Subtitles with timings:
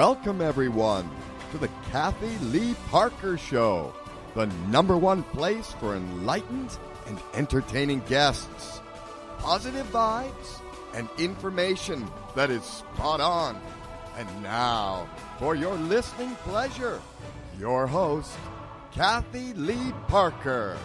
[0.00, 1.10] Welcome, everyone,
[1.50, 3.92] to the Kathy Lee Parker Show,
[4.34, 6.74] the number one place for enlightened
[7.06, 8.80] and entertaining guests,
[9.36, 10.62] positive vibes,
[10.94, 13.60] and information that is spot on.
[14.16, 15.06] And now,
[15.38, 16.98] for your listening pleasure,
[17.58, 18.38] your host,
[18.92, 20.78] Kathy Lee Parker.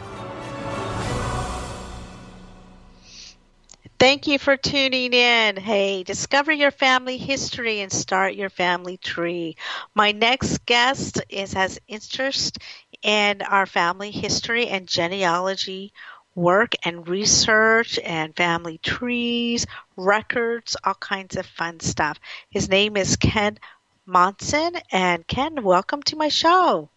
[4.00, 5.56] Thank you for tuning in.
[5.58, 9.56] Hey, discover your family history and start your family tree.
[9.94, 12.60] My next guest is has interest
[13.02, 15.94] in our family history and genealogy
[16.36, 22.20] work and research and family trees, records, all kinds of fun stuff.
[22.50, 23.58] His name is Ken
[24.06, 24.74] Monson.
[24.92, 26.90] And Ken, welcome to my show.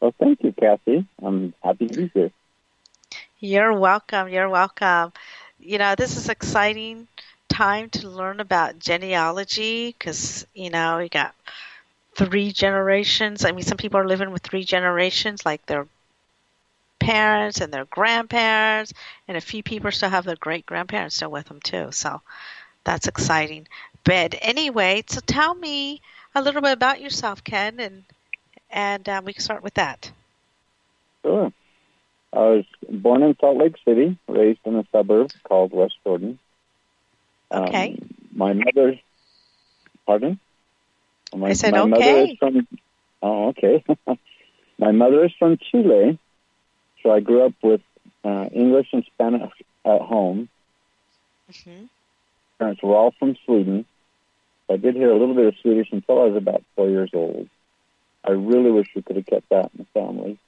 [0.00, 1.06] Well, thank you, Kathy.
[1.22, 2.30] I'm happy to be here.
[3.38, 4.28] You're welcome.
[4.28, 5.12] You're welcome.
[5.64, 7.08] You know, this is exciting
[7.48, 11.34] time to learn about genealogy because, you know, you got
[12.16, 13.44] three generations.
[13.44, 15.86] I mean, some people are living with three generations, like their
[16.98, 18.92] parents and their grandparents,
[19.28, 21.92] and a few people still have their great grandparents still with them too.
[21.92, 22.20] So
[22.84, 23.68] that's exciting.
[24.04, 26.00] But anyway, so tell me
[26.34, 28.04] a little bit about yourself, Ken, and
[28.70, 30.12] and um, we can start with that.
[31.24, 31.52] Sure.
[32.34, 36.40] I was born in Salt Lake City, raised in a suburb called West Jordan.
[37.52, 37.96] Okay.
[38.00, 38.98] Um, my mother,
[40.04, 40.40] pardon?
[41.34, 41.90] My, I said my okay.
[41.90, 42.68] Mother is from,
[43.22, 43.84] oh, okay.
[44.78, 46.18] my mother is from Chile,
[47.02, 47.82] so I grew up with
[48.24, 49.52] uh, English and Spanish
[49.84, 50.48] at home.
[51.52, 51.84] Mm-hmm.
[52.58, 53.84] Parents were all from Sweden.
[54.68, 57.48] I did hear a little bit of Swedish until I was about four years old.
[58.24, 60.38] I really wish we could have kept that in the family.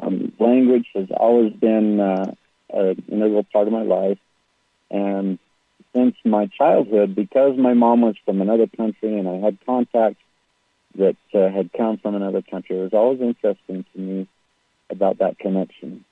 [0.00, 2.34] Um, language has always been uh,
[2.70, 4.18] an integral part of my life,
[4.90, 5.38] and
[5.94, 10.22] since my childhood, because my mom was from another country and I had contacts
[10.96, 14.28] that uh, had come from another country, it was always interesting to me
[14.90, 16.04] about that connection,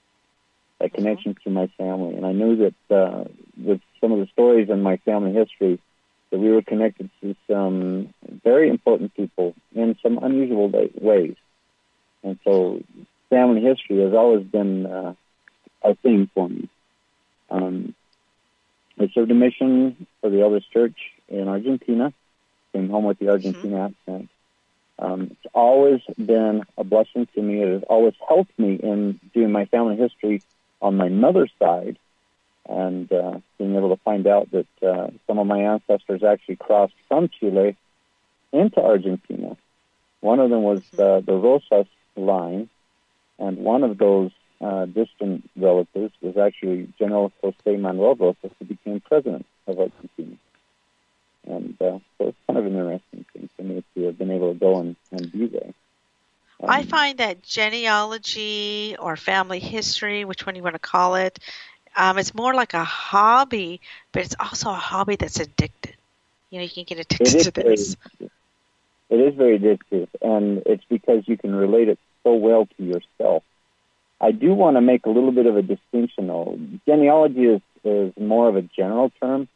[0.81, 2.15] that connection to my family.
[2.15, 3.25] And I knew that uh,
[3.57, 5.81] with some of the stories in my family history,
[6.31, 11.37] that we were connected to some very important people in some unusual ways.
[12.23, 12.83] And so
[13.33, 15.15] family history has always been uh,
[15.83, 16.69] a thing for me.
[17.49, 17.95] Um,
[19.01, 20.99] I served a mission for the LDS Church
[21.29, 22.13] in Argentina,
[22.75, 24.13] came home with the Argentina mm-hmm.
[24.13, 24.29] accent.
[24.99, 27.63] Um, it's always been a blessing to me.
[27.63, 30.43] It has always helped me in doing my family history
[30.83, 31.97] on my mother's side
[32.69, 36.95] and uh, being able to find out that uh, some of my ancestors actually crossed
[37.09, 37.77] from Chile
[38.53, 39.57] into Argentina.
[40.21, 42.69] One of them was uh, the Rosas line,
[43.39, 49.01] and one of those uh, distant relatives was actually General Jose Manuel Rosas, who became
[49.01, 50.37] president of Argentina.
[51.47, 54.53] And uh, so it's kind of an interesting thing for me to have been able
[54.53, 55.73] to go and, and be there.
[56.63, 61.41] Um, I find that genealogy or family history, which one you want to call it,
[61.97, 63.81] um, it's more like a hobby,
[64.13, 65.97] but it's also a hobby that's addicted.
[66.51, 67.97] You know, you can get addicted to this.
[68.19, 68.31] Very,
[69.11, 73.43] it is very addictive, and it's because you can relate it so well to yourself.
[74.21, 76.59] I do want to make a little bit of a distinction, though.
[76.87, 79.49] Genealogy is, is more of a general term.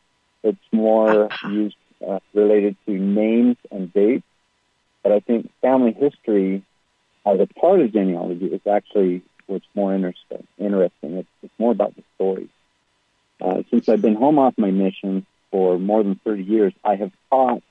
[0.42, 1.48] It's more Uh-huh.
[1.48, 1.76] used
[2.06, 4.24] uh, related to names and dates.
[5.02, 6.62] But I think family history,
[7.24, 10.46] as a part of genealogy, is actually what's more interesting.
[10.58, 11.18] Interesting.
[11.18, 12.48] It's, it's more about the story.
[13.40, 17.12] Uh, since I've been home off my mission for more than 30 years, I have
[17.30, 17.62] taught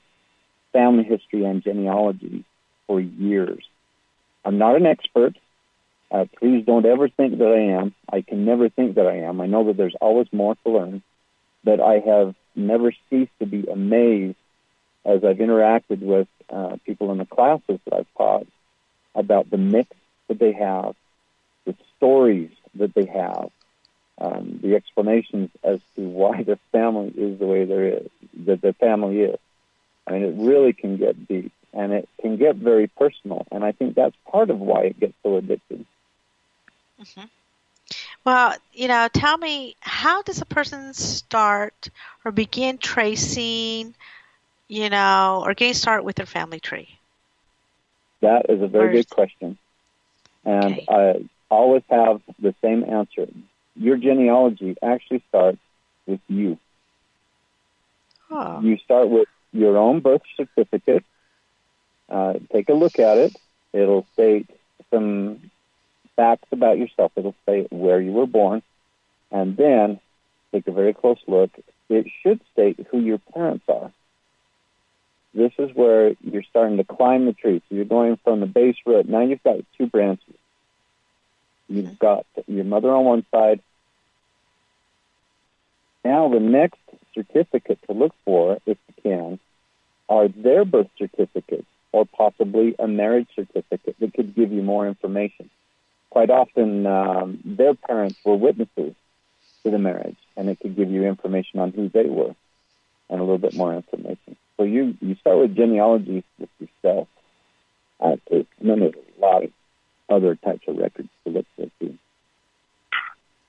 [0.72, 2.44] family history and genealogy
[2.86, 3.64] for years.
[4.46, 5.36] I'm not an expert.
[6.08, 7.94] Uh, please don't ever think that I am.
[8.08, 9.40] I can never think that I am.
[9.40, 11.02] I know that there's always more to learn,
[11.64, 14.36] but I have never ceased to be amazed
[15.04, 18.46] as I've interacted with uh, people in the classes that I've taught
[19.16, 19.90] about the mix
[20.28, 20.94] that they have,
[21.64, 23.50] the stories that they have,
[24.18, 28.08] um, the explanations as to why their family is the way there is,
[28.46, 29.40] that their family is.
[30.06, 33.46] I mean, it really can get deep and it can get very personal.
[33.52, 35.86] And I think that's part of why it gets so addicted.
[37.00, 37.24] Mm-hmm.
[38.24, 41.88] Well, you know, tell me, how does a person start
[42.24, 43.94] or begin tracing,
[44.68, 46.98] you know, or getting started with their family tree?
[48.22, 49.04] That is a very First.
[49.04, 49.58] good question.
[50.44, 50.88] And Okay.
[50.88, 53.26] I always have the same answer.
[53.74, 55.58] Your genealogy actually starts
[56.06, 56.58] with you.
[58.30, 61.04] Oh, You start with your own birth certificate.
[62.08, 63.36] Uh, take a look at it.
[63.72, 64.48] It'll state
[64.90, 65.50] some
[66.14, 67.12] facts about yourself.
[67.16, 68.62] It'll say where you were born.
[69.30, 70.00] And then
[70.52, 71.50] take a very close look.
[71.88, 73.92] It should state who your parents are.
[75.34, 77.60] this is where you're starting to climb the tree.
[77.68, 79.08] So you're going from the base root.
[79.08, 80.34] Now you've got two branches.
[81.68, 83.60] You've got your mother on one side.
[86.04, 86.78] Now the next
[87.14, 89.38] certificate to look for, if you can,
[90.08, 95.48] are their birth certificates or possibly a marriage certificate that could give you more information.
[96.10, 98.94] Quite often, um, their parents were witnesses
[99.62, 102.34] to the marriage, and it could give you information on who they were
[103.08, 104.36] and a little bit more information.
[104.58, 107.08] So you, you start with genealogy with yourself.
[107.98, 109.50] Uh, and then there's a lot of
[110.10, 111.96] other types of records to look for too.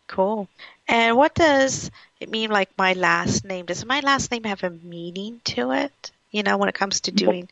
[0.07, 0.47] Cool.
[0.88, 1.91] And what does
[2.21, 3.65] it mean, like my last name?
[3.65, 6.11] Does my last name have a meaning to it?
[6.31, 7.49] You know, when it comes to doing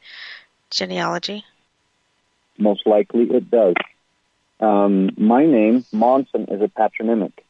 [0.75, 1.43] genealogy?
[2.57, 3.75] Most likely it does.
[4.59, 7.43] Um, my name, Monson, is a patronymic.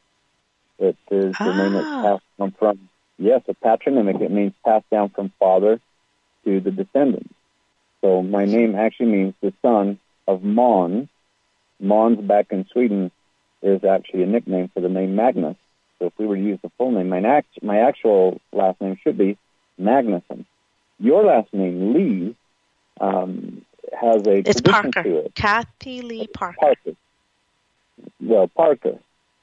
[0.78, 2.02] It is the name that's Ah.
[2.02, 2.88] passed down from,
[3.18, 4.20] yes, a patronymic.
[4.20, 5.80] It means passed down from father
[6.44, 7.32] to the descendants.
[8.00, 11.08] So my name actually means the son of Mon.
[11.80, 13.10] Mons back in Sweden
[13.62, 15.56] is actually a nickname for the name Magnus.
[15.98, 18.96] So if we were to use the full name, my, act, my actual last name
[19.02, 19.38] should be
[19.80, 20.44] Magnusson.
[20.98, 22.34] Your last name, Lee,
[23.00, 23.64] um,
[23.98, 25.02] has a It's Parker.
[25.02, 25.34] to it.
[25.34, 26.56] Kathy Lee Parker.
[26.60, 26.92] Parker.
[28.20, 28.98] Well, Parker.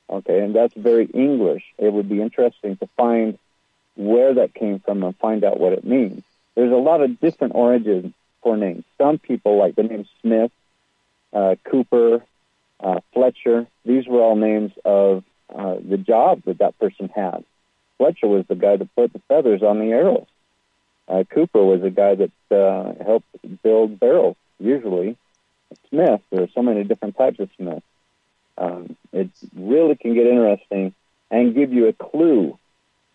[0.09, 1.63] Okay, and that's very English.
[1.77, 3.39] It would be interesting to find
[3.95, 6.23] where that came from and find out what it means.
[6.55, 8.83] There's a lot of different origins for names.
[8.97, 10.51] Some people like the name Smith,
[11.31, 12.21] uh, Cooper,
[12.79, 13.65] uh, Fletcher.
[13.85, 15.23] These were all names of
[15.53, 17.43] uh, the job that that person had.
[17.97, 20.27] Fletcher was the guy that put the feathers on the arrows.
[21.07, 23.27] Uh, Cooper was a guy that uh, helped
[23.61, 25.17] build barrels, usually.
[25.89, 27.83] Smith, there are so many different types of Smith.
[28.57, 30.93] Um, it really can get interesting
[31.31, 32.57] and give you a clue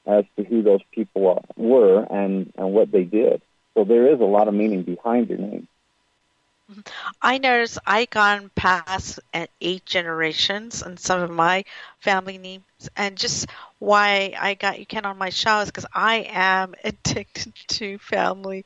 [0.07, 3.43] as to who those people were and, and what they did.
[3.75, 5.69] So there is a lot of meaning behind your name.
[7.23, 11.65] I noticed I gone past uh, eight generations and some of my
[11.99, 12.65] family names,
[12.97, 13.47] and just
[13.79, 18.65] why I got you Ken on my show is because I am addicted to family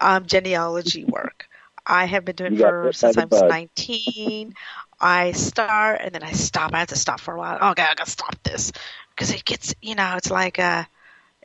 [0.00, 1.48] um, genealogy work.
[1.86, 4.54] I have been doing for since I was 19.
[5.00, 6.72] I start and then I stop.
[6.74, 7.58] I have to stop for a while.
[7.60, 8.72] Oh, okay, I gotta stop this
[9.10, 10.86] because it gets, you know, it's like a,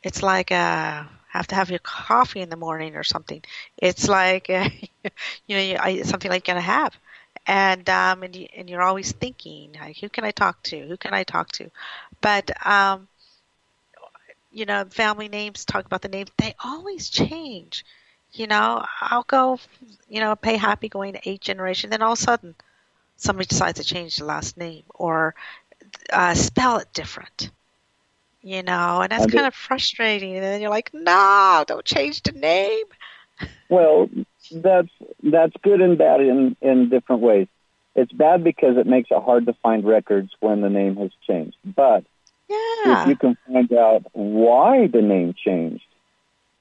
[0.04, 3.42] it's like a, have to have your coffee in the morning or something.
[3.78, 4.50] It's like,
[5.48, 6.98] you know, something like you're gonna have,
[7.48, 10.80] and um, and you, and you're always thinking, like, who can I talk to?
[10.88, 11.70] Who can I talk to?
[12.22, 13.08] But um,
[14.52, 16.30] you know, family names talk about the names.
[16.38, 17.86] They always change.
[18.32, 19.60] You know, I'll go,
[20.10, 21.90] you know, pay happy going to eight generation.
[21.90, 22.56] Then all of a sudden,
[23.18, 25.36] somebody decides to change the last name or
[26.12, 27.52] uh, spell it different.
[28.44, 30.36] You know, and that's And it- kind of frustrating.
[30.36, 32.86] And then you're like, no, don't change the name.
[33.70, 34.08] Well,
[34.52, 34.90] that's
[35.24, 37.48] that's good and bad in in different ways.
[37.96, 41.58] It's bad because it makes it hard to find records when the name has changed.
[41.66, 42.04] But
[42.50, 43.02] Yeah.
[43.04, 45.86] if you can find out why the name changed,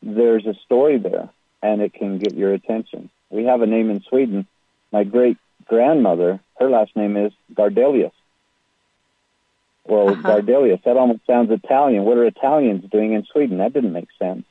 [0.02, 1.28] there's a story there,
[1.62, 3.10] and it can get your attention.
[3.28, 4.46] We have a name in Sweden.
[4.90, 5.36] My great
[5.66, 8.12] grandmother, her last name is Gardelius.
[9.86, 10.40] Well, Uh-huh.
[10.40, 12.04] Gardelius, that almost sounds Italian.
[12.04, 13.58] What are Italians doing in Sweden?
[13.58, 14.44] That didn't make sense.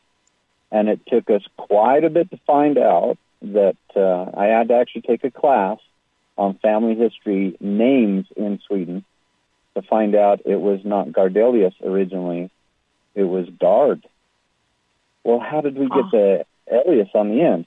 [0.71, 4.75] And it took us quite a bit to find out that uh, I had to
[4.75, 5.79] actually take a class
[6.37, 9.03] on family history names in Sweden
[9.75, 12.49] to find out it was not Gardelius originally,
[13.15, 14.01] it was Gard.
[15.23, 16.09] Well, how did we get Oh.
[16.11, 17.65] the alias on the end?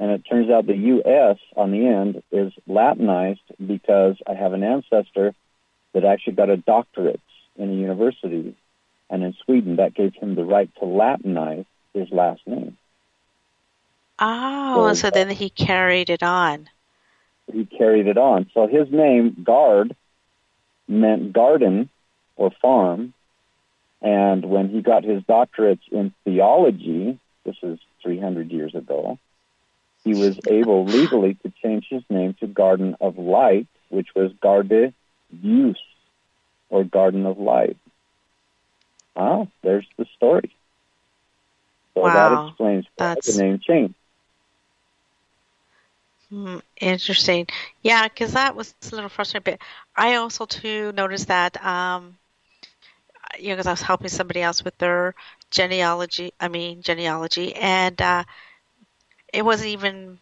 [0.00, 4.62] And it turns out the US on the end is Latinized because I have an
[4.62, 5.34] ancestor
[5.92, 7.20] that actually got a doctorate
[7.56, 8.54] in a university.
[9.10, 12.76] And in Sweden, that gave him the right to Latinize his last name.
[14.18, 16.68] Oh, So- so then he carried it on.
[17.50, 18.50] he carried it on.
[18.52, 19.96] So his name, Gard,
[20.86, 21.88] meant garden
[22.36, 23.14] or farm.
[24.02, 29.18] And when he got his doctorate in theology, this is 300 years ago,
[30.04, 34.92] he was able legally to change his name to Garden of Light, which was Garde
[35.30, 35.76] Deus,
[36.70, 37.76] or Garden of Light.
[39.16, 40.54] Ah, there's the story.
[41.94, 43.94] So Wow, that explains why that's- the name changed.
[46.30, 47.46] Hmm, interesting.
[47.82, 49.42] Yeah, because that was a little frustrating.
[49.42, 49.48] But
[49.96, 52.18] I also too noticed that, um,
[53.38, 55.14] you know, because I was helping somebody else with their
[55.50, 56.32] genealogy.
[56.40, 58.24] I mean, genealogy, and uh,
[59.32, 60.18] it wasn't even.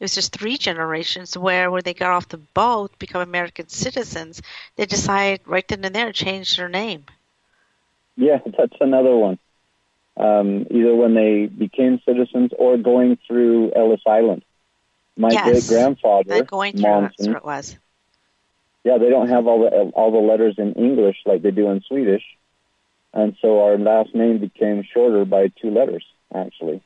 [0.00, 4.42] It was just three generations where when they got off the boat, become American citizens,
[4.76, 7.06] they decided right then and there to change their name.
[8.16, 9.38] Yeah, that's another one.
[10.16, 14.44] um, either when they became citizens or going through Ellis Island.
[15.16, 15.36] My Yes.
[15.36, 17.00] great grandfather, going through.
[17.00, 17.76] That's Monson, what it was.
[18.84, 21.82] yeah, they don't have all the all the letters in English like they do in
[21.82, 22.22] Swedish,
[23.12, 26.04] and so our last name became shorter by two letters.
[26.34, 26.82] Actually,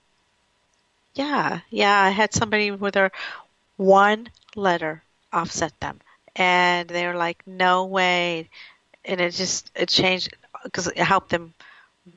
[1.14, 2.00] Yeah, yeah.
[2.02, 3.10] I had somebody with their
[3.76, 5.02] one letter
[5.32, 6.00] offset them,
[6.36, 8.50] and they were like, "No way!"
[9.04, 11.54] And it just it changed because it helped them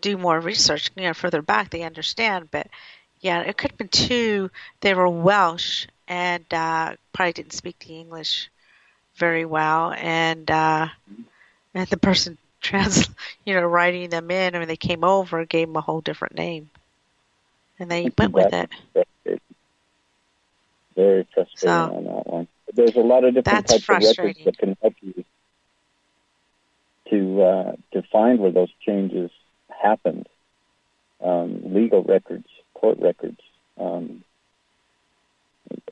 [0.02, 0.92] do more research.
[0.96, 2.68] You know, further back they understand, but
[3.22, 4.52] yeah, it could have been two.
[4.82, 8.50] They were Welsh and uh, probably didn't speak the English
[9.16, 10.90] very well, and uh,
[11.74, 13.10] and the person trans,
[13.46, 16.70] you know, writing them in when they came over gave them a whole different name,
[17.80, 18.70] and they went with it.
[20.96, 22.48] Very frustrating So- on that one.
[22.66, 25.24] But there's a lot of different types of records that can help you
[27.10, 29.32] to uh, to find where those changes
[29.70, 30.28] happened.
[31.22, 33.40] Um, legal records, court records.
[33.80, 34.24] Um,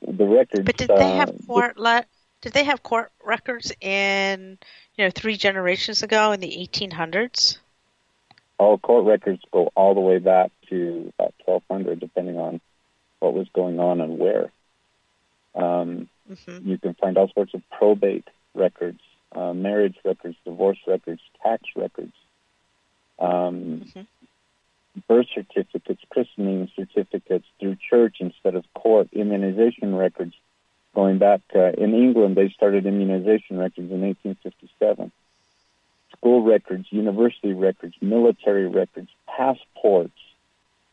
[0.06, 0.64] the records.
[0.64, 2.04] But did they uh, have court le-
[2.42, 4.58] did they have court records in
[4.96, 7.58] you know three generations ago in the 1800s?
[8.58, 12.60] All court records go all the way back to about 1200, depending on
[13.20, 14.50] what was going on and where.
[15.54, 19.00] Um, hmm you can find all sorts of probate records,
[19.32, 22.14] uh, marriage records, divorce records, tax records,
[23.18, 24.06] um, Mhm.
[25.06, 30.34] birth certificates, christening certificates through church instead of court, immunization records.
[30.94, 35.12] Going back uh, in England, they started immunization records in 1857.
[36.26, 40.18] School records, university records, military records, passports,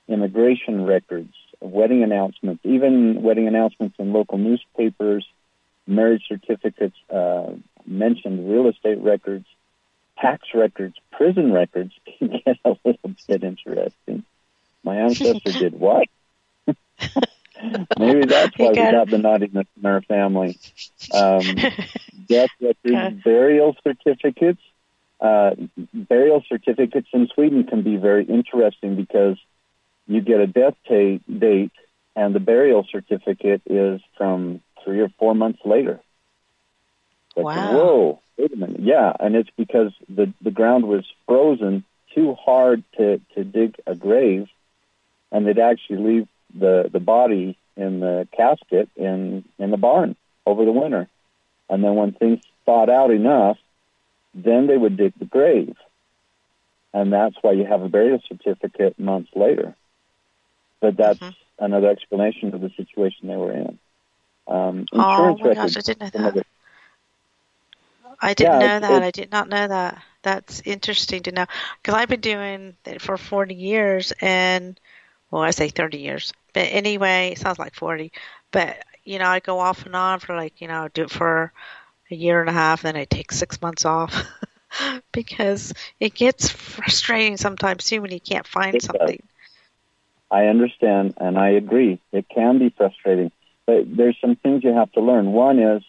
[0.08, 5.26] immigration records, wedding announcements, even wedding announcements in local newspapers,
[5.88, 7.50] marriage certificates, uh,
[7.88, 9.48] mentioned real estate records,
[10.20, 14.24] tax records, prison records can get a little bit interesting.
[14.84, 16.08] My ancestor did what?
[17.98, 20.60] Maybe that's why we got- the naughtiness in our family.
[21.12, 21.42] Um,
[22.28, 23.10] death records, Okay.
[23.26, 24.62] burial certificates.
[25.24, 25.56] Uh,
[25.94, 29.38] burial certificates in Sweden can be very interesting because
[30.06, 31.72] you get a death ta- date
[32.16, 36.02] and the burial certificate is from three or four months later.
[37.38, 37.74] Like, Wow.
[37.74, 38.82] Whoa, wait a minute.
[38.82, 43.96] Yeah, and it's because the, the ground was frozen too hard to, to dig a
[43.96, 44.50] grave,
[45.32, 50.16] and they'd actually leave the, the body in the casket in, in the barn
[50.46, 51.08] over the winter.
[51.70, 53.58] And then when things thawed out enough,
[54.34, 55.76] then they would dig the grave.
[56.94, 59.76] And that's why you have a burial certificate months later.
[60.82, 61.34] But that's Mhm.
[61.60, 63.80] another explanation of the situation they were in.
[64.48, 65.50] Um, oh my records.
[65.50, 66.38] gosh, I didn't know that.
[66.38, 66.48] it-
[68.22, 69.04] I didn't Yeah, know that.
[69.04, 70.02] I did not know that.
[70.24, 71.46] That's interesting to know
[71.82, 74.80] because I've been doing it for 40 years, and
[75.32, 78.12] well, I say 30 years, but anyway, it sounds like 40.
[78.52, 81.52] But you know, I go off and on for like you know, do it for
[82.14, 84.16] a year and a half, then I take six months off
[85.12, 88.86] because it gets frustrating sometimes too when you can't find It does.
[88.86, 89.22] something.
[90.32, 92.00] I understand, and I agree.
[92.12, 93.32] It can be frustrating,
[93.66, 95.32] but there's some things you have to learn.
[95.34, 95.84] One is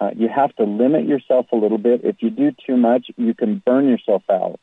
[0.00, 2.04] uh, you have to limit yourself a little bit.
[2.04, 4.58] If you do too much, you can burn yourself out,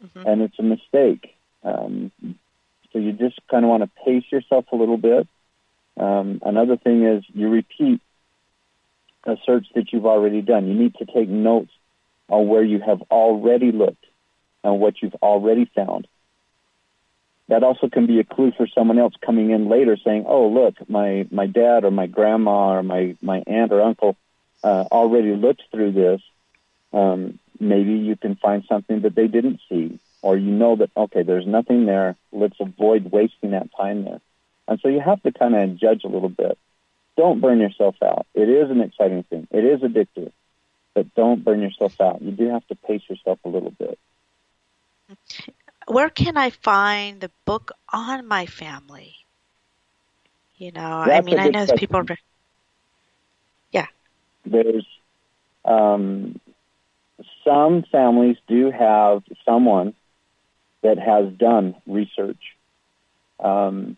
[0.00, 1.34] hmm and it's a mistake.
[1.62, 2.12] Um,
[2.92, 5.26] so you just kind of want to pace yourself a little bit.
[5.98, 8.00] Um, another thing is you repeat
[9.26, 10.66] a search that you've already done.
[10.66, 11.72] You need to take notes
[12.28, 14.04] on where you have already looked
[14.64, 16.06] and what you've already found.
[17.48, 20.74] That also can be a clue for someone else coming in later saying, oh, look,
[20.88, 24.16] my, my dad or my grandma or my, my aunt or uncle
[24.64, 26.20] uh, already looked through this.
[26.92, 31.22] Um, maybe you can find something that they didn't see, or you know that, okay,
[31.22, 32.16] there's nothing there.
[32.32, 34.20] Let's avoid wasting that time there.
[34.66, 36.58] And so you have to kind of judge a little bit.
[37.16, 38.26] Don't burn yourself out.
[38.34, 39.46] It is an exciting thing.
[39.50, 40.32] It is addictive,
[40.94, 42.20] but don't burn yourself out.
[42.22, 43.98] You do have to pace yourself a little bit.
[45.86, 49.16] Where can I find the book on my family?
[50.56, 51.76] You know, I That's a mean, I know question.
[51.76, 52.02] people.
[53.70, 53.86] Yeah.
[54.44, 54.86] There's
[55.64, 56.40] um,
[57.44, 59.94] some families do have someone
[60.82, 62.56] that has done research.
[63.40, 63.96] Um,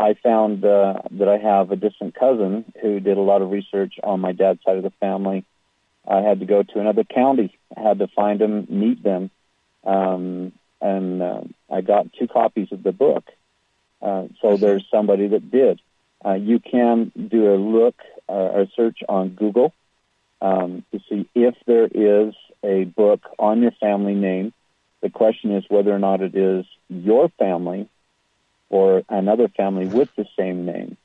[0.00, 3.94] I found uh, that I have a distant cousin who did a lot of research
[4.02, 5.44] on my dad's side of the family.
[6.08, 7.54] I had to go to another county.
[7.76, 9.30] I had to find them, meet them,
[9.84, 13.24] um, and uh, I got two copies of the book.
[14.00, 15.80] Uh, so there's somebody that did.
[16.24, 19.74] Uh, you can do a look uh, a search on Google
[20.40, 24.54] um, to see if there is a book on your family name
[25.02, 27.88] The question is whether or not it is your family
[28.70, 30.96] or another family with the same name.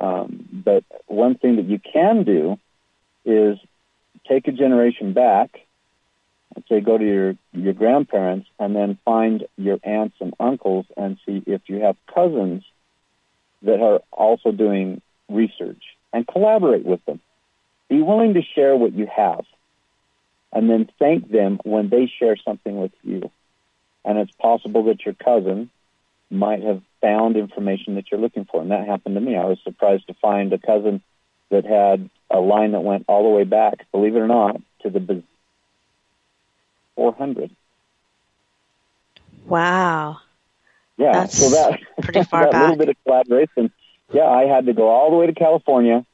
[0.00, 2.58] Um, but one thing that you can do
[3.24, 3.58] is
[4.26, 5.60] take a generation back,
[6.54, 11.18] and say go to your, your grandparents, and then find your aunts and uncles and
[11.24, 12.64] see if you have cousins
[13.62, 15.82] that are also doing research
[16.12, 17.20] and collaborate with them.
[17.88, 19.44] Be willing to share what you have
[20.52, 23.30] and then thank them when they share something with you.
[24.04, 25.70] And it's possible that your cousin
[26.30, 28.60] might have found information that you're looking for.
[28.62, 29.36] And that happened to me.
[29.36, 31.02] I was surprised to find a cousin
[31.50, 34.90] that had a line that went all the way back, believe it or not, to
[34.90, 35.22] the
[36.94, 37.50] 400.
[39.46, 40.18] Wow.
[40.96, 42.60] Yeah, That's so that, pretty far that back.
[42.62, 43.72] little bit of collaboration.
[44.12, 46.04] Yeah, I had to go all the way to California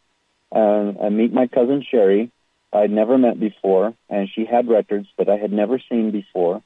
[0.55, 2.31] uh, and meet my cousin Sherry.
[2.73, 6.63] I'd never met before, and she had records that I had never seen before.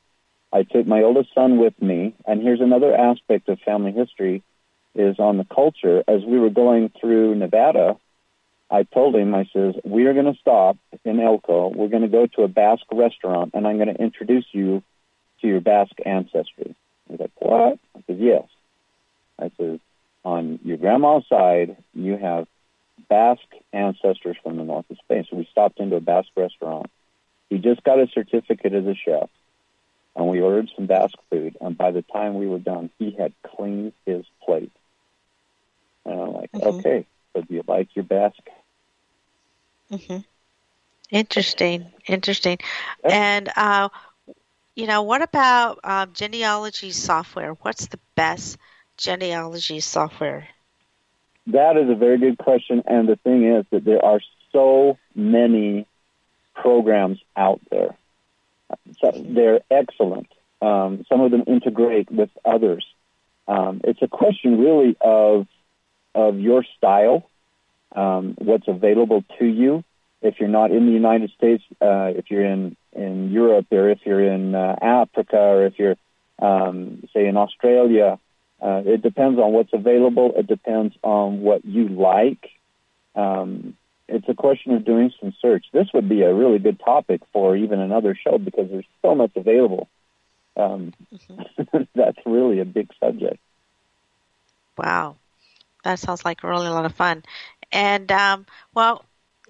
[0.53, 4.43] I took my oldest son with me, and here's another aspect of family history
[4.95, 6.03] is on the culture.
[6.09, 7.97] As we were going through Nevada,
[8.71, 11.69] I told him, I says, we are going to stop in Elko.
[11.69, 14.83] We're going to go to a Basque restaurant, and I'm going to introduce you
[15.41, 16.75] to your Basque ancestry.
[17.09, 17.79] He's like, what?
[17.97, 18.45] I said, yes.
[19.39, 19.81] I said,
[20.25, 22.47] on your grandma's side, you have
[23.09, 25.27] Basque ancestors from the north of Spain.
[25.31, 26.91] So we stopped into a Basque restaurant.
[27.49, 29.29] He just got a certificate as a chef,
[30.17, 31.57] and we ordered some Basque food.
[31.61, 34.73] And by the time we were done, he had cleaned his plate.
[36.05, 36.65] And I'm like, Mhm.
[36.65, 38.49] okay, so do you like your Basque?
[39.91, 40.19] hmm
[41.11, 41.93] Interesting.
[42.07, 42.59] Interesting.
[43.09, 43.89] And, uh,
[44.75, 47.53] you know, what about um, genealogy software?
[47.63, 48.59] What's the best
[48.97, 50.49] genealogy software?
[51.47, 52.83] That is a very good question.
[52.87, 54.21] And the thing is that there are
[54.53, 55.87] so many
[56.55, 57.97] programs out there.
[59.01, 60.29] So they're excellent.
[60.63, 62.85] Um, some of them integrate with others.
[63.49, 65.47] Um, it's a question really of
[66.15, 67.29] of your style,
[67.95, 69.85] um, what's available to you.
[70.23, 74.01] If you're not in the United States, uh, if you're in in Europe, or if
[74.05, 75.97] you're in uh, Africa, or if you're
[76.39, 78.19] um, say in Australia,
[78.61, 80.33] uh, it depends on what's available.
[80.37, 82.51] It depends on what you like.
[83.15, 83.77] Um,
[84.11, 85.65] it's a question of doing some search.
[85.73, 89.33] This would be a really good topic for even another show because there's so much
[89.37, 89.89] available.
[90.57, 90.93] Um,
[91.95, 93.39] that's really a big subject.
[94.77, 95.17] Wow.
[95.85, 97.23] That sounds like really a lot of fun.
[97.73, 99.05] And, um, well,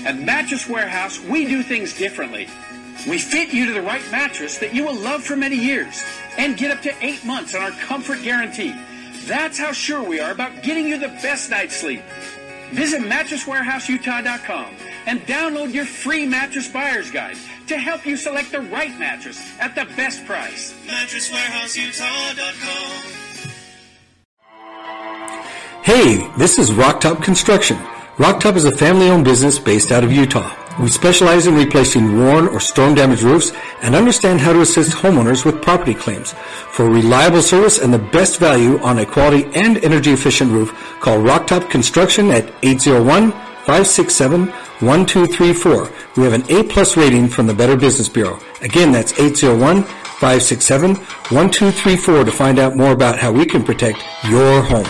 [0.06, 2.50] At Mattress Warehouse, we do things differently.
[3.08, 6.04] We fit you to the right mattress that you will love for many years
[6.38, 8.74] and get up to eight months on our comfort guarantee.
[9.26, 12.04] That's how sure we are about getting you the best night's sleep.
[12.72, 18.98] Visit MattressWarehouseUtah.com and download your free mattress buyer's guide to help you select the right
[19.00, 20.74] mattress at the best price.
[20.88, 23.13] MattressWarehouseUtah.com.
[25.84, 27.78] Hey, this is Rocktop Construction.
[28.24, 30.56] Rocktop is a family-owned business based out of Utah.
[30.80, 35.62] We specialize in replacing worn or storm-damaged roofs and understand how to assist homeowners with
[35.62, 36.32] property claims.
[36.72, 41.70] For reliable service and the best value on a quality and energy-efficient roof, call Rocktop
[41.70, 45.92] Construction at 801-567-1000 1234.
[46.16, 48.40] We have an A plus rating from the Better Business Bureau.
[48.62, 54.62] Again, that's 801 567 1234 to find out more about how we can protect your
[54.62, 54.88] home.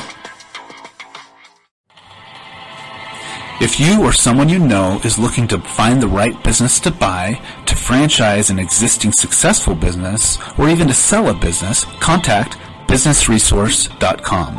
[3.63, 7.39] If you or someone you know is looking to find the right business to buy,
[7.65, 12.57] to franchise an existing successful business, or even to sell a business, contact
[12.89, 14.55] businessresource.com.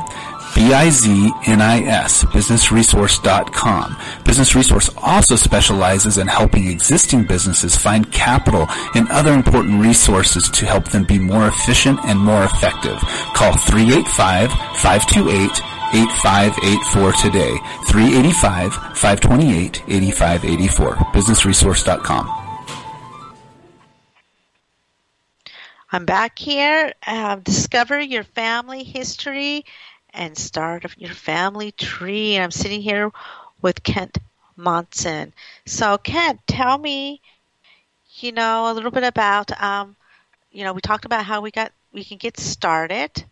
[0.55, 3.97] B-I-Z-N-I-S, businessresource.com.
[4.25, 10.64] Business Resource also specializes in helping existing businesses find capital and other important resources to
[10.64, 12.99] help them be more efficient and more effective.
[13.35, 17.57] Call 385-528 8584 today.
[17.87, 20.95] 385 528 8584.
[21.13, 22.45] BusinessResource.com.
[25.93, 26.93] I'm back here.
[27.07, 29.65] Uh, discover your family history
[30.13, 32.37] and start your family tree.
[32.37, 33.13] I'm sitting here
[33.63, 34.19] with Kent
[34.57, 35.33] Monson.
[35.67, 37.21] So, Kent, tell me,
[38.17, 39.95] you know, a little bit about, um,
[40.51, 43.25] you know, we talked about how we got we can get started,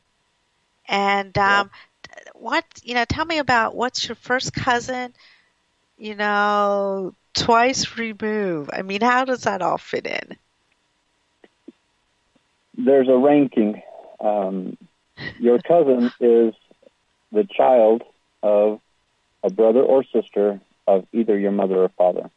[0.88, 1.68] and um,
[2.35, 5.12] what you know tell me about what's your first cousin
[5.96, 8.70] you know twice removed.
[8.72, 10.37] I mean how does that all fit in?
[12.77, 13.83] There's a ranking.
[14.20, 14.77] Um,
[15.38, 16.55] your cousin is
[17.31, 18.03] the child
[18.42, 18.81] of
[19.42, 22.31] a brother or sister of either your mother or father.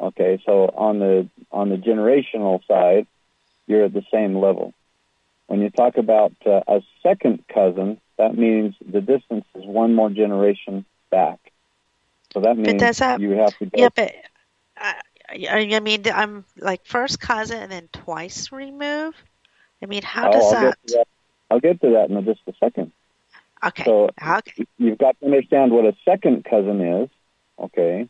[0.00, 3.06] Okay so on the on the generational side
[3.66, 4.74] you're at the same level.
[5.46, 10.10] When you talk about uh, a second cousin that means the distance is one more
[10.10, 11.38] generation back.
[12.34, 13.70] So that means that, you have to go.
[13.74, 14.14] Yeah, but
[14.80, 14.92] uh,
[15.50, 19.16] I mean, I'm like first cousin and then twice removed.
[19.82, 20.78] I mean, how oh, does I'll that...
[20.86, 21.08] Get that?
[21.50, 22.92] I'll get to that in just a second.
[23.64, 23.84] Okay.
[23.84, 24.66] So okay.
[24.76, 27.08] you've got to understand what a second cousin is.
[27.58, 28.08] Okay.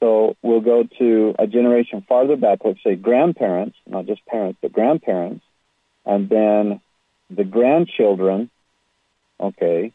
[0.00, 2.58] So we'll go to a generation farther back.
[2.64, 5.44] Let's say grandparents, not just parents, but grandparents,
[6.04, 6.80] and then
[7.30, 8.50] the grandchildren
[9.40, 9.92] okay,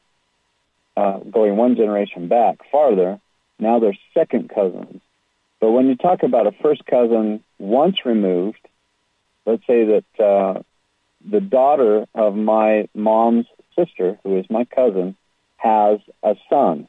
[0.96, 3.20] uh, going one generation back farther,
[3.60, 5.02] now they're second cousins.
[5.60, 8.60] But when you talk about a first cousin once removed,
[9.46, 10.62] let's say that uh,
[11.30, 15.16] the daughter of my mom's sister, who is my cousin,
[15.58, 16.88] has a son.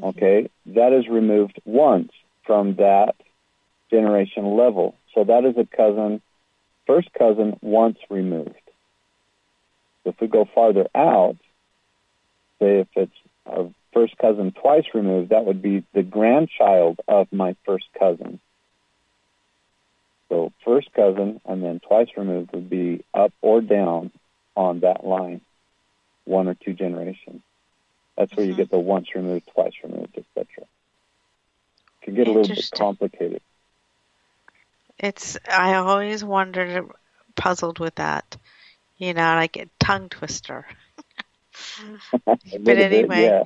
[0.00, 0.04] Mm-hmm.
[0.04, 2.10] Okay, that is removed once
[2.44, 3.14] from that
[3.90, 4.96] generation level.
[5.14, 6.20] So that is a cousin,
[6.86, 8.61] first cousin once removed.
[10.04, 11.36] If we go farther out,
[12.58, 13.12] say if it's
[13.46, 18.40] a first cousin twice removed, that would be the grandchild of my first cousin.
[20.28, 24.10] So first cousin and then twice removed would be up or down
[24.56, 25.40] on that line,
[26.24, 27.42] one or two generations.
[28.16, 28.50] That's where mm-hmm.
[28.52, 30.46] you get the once removed, twice removed, etc.
[30.58, 33.42] It can get a little bit complicated.
[34.98, 36.88] It's I always wondered,
[37.34, 38.36] puzzled with that
[39.02, 40.64] you know, like a tongue twister.
[42.24, 42.38] but
[42.78, 43.44] anyway, bit, yeah.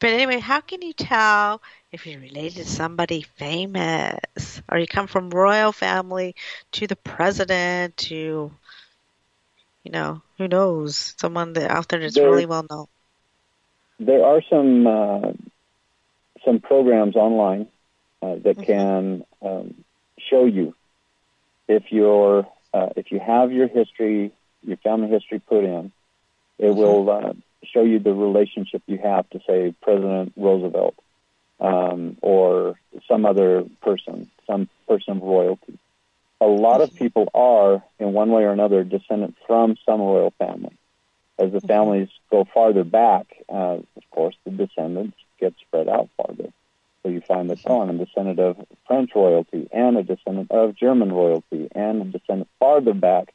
[0.00, 5.06] but anyway, how can you tell if you're related to somebody famous, or you come
[5.06, 6.34] from royal family
[6.72, 8.50] to the president to,
[9.84, 12.86] you know, who knows, someone that out there that's there, really well known.
[14.00, 15.32] There are some uh,
[16.44, 17.68] some programs online
[18.20, 18.62] uh, that mm-hmm.
[18.64, 19.84] can um,
[20.18, 20.74] show you
[21.68, 25.92] if you're uh, if you have your history your family history put in.
[26.58, 26.78] It mm-hmm.
[26.78, 27.32] will uh,
[27.64, 30.94] show you the relationship you have to, say, President Roosevelt
[31.58, 35.78] um, or some other person, some person of royalty.
[36.40, 37.04] A lot of mm-hmm.
[37.04, 40.76] people are, in one way or another, descendant from some royal family.
[41.38, 41.66] As the mm-hmm.
[41.66, 46.50] families go farther back, uh, of course, the descendants get spread out farther.
[47.02, 50.76] So you find that, oh, I'm a descendant of French royalty and a descendant of
[50.76, 53.32] German royalty and a descendant farther back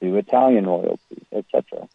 [0.00, 1.88] to Italian royalty, etc.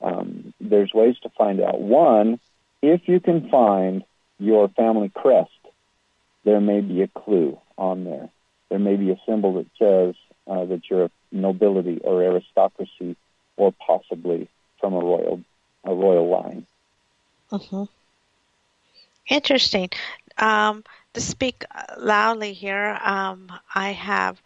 [0.00, 1.80] Um, there's ways to find out.
[1.80, 2.40] One,
[2.82, 4.04] if you can find
[4.38, 5.50] your family crest,
[6.44, 8.28] there may be a clue on there.
[8.68, 10.14] There may be a symbol that says
[10.46, 13.16] uh, that you're a nobility or aristocracy,
[13.56, 14.48] or possibly
[14.80, 15.40] from a royal
[15.84, 16.66] a royal line.
[17.50, 17.84] Mm-hmm.
[19.28, 19.90] Interesting.
[20.38, 20.84] Um,
[21.14, 21.64] to speak
[21.98, 24.40] loudly here, um, I have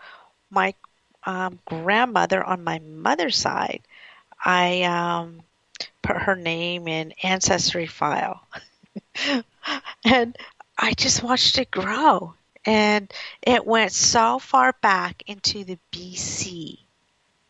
[0.50, 0.74] my
[1.26, 3.82] um, grandmother on my mother's side,
[4.42, 5.40] I um,
[6.02, 8.40] put her name in ancestry file,
[10.04, 10.36] and
[10.78, 12.34] I just watched it grow,
[12.64, 13.12] and
[13.42, 16.78] it went so far back into the BC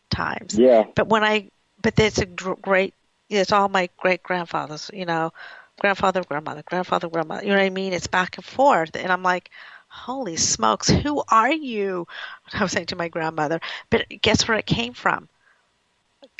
[0.09, 0.57] times.
[0.57, 0.85] Yeah.
[0.95, 1.49] But when I,
[1.81, 2.93] but it's a great,
[3.29, 5.31] it's all my great grandfathers, you know,
[5.79, 7.43] grandfather, grandmother, grandfather, grandmother.
[7.43, 7.93] You know what I mean?
[7.93, 8.95] It's back and forth.
[8.95, 9.51] And I'm like,
[9.97, 12.07] holy smokes, who are you?
[12.53, 13.59] I was saying to my grandmother.
[13.89, 15.29] But guess where it came from?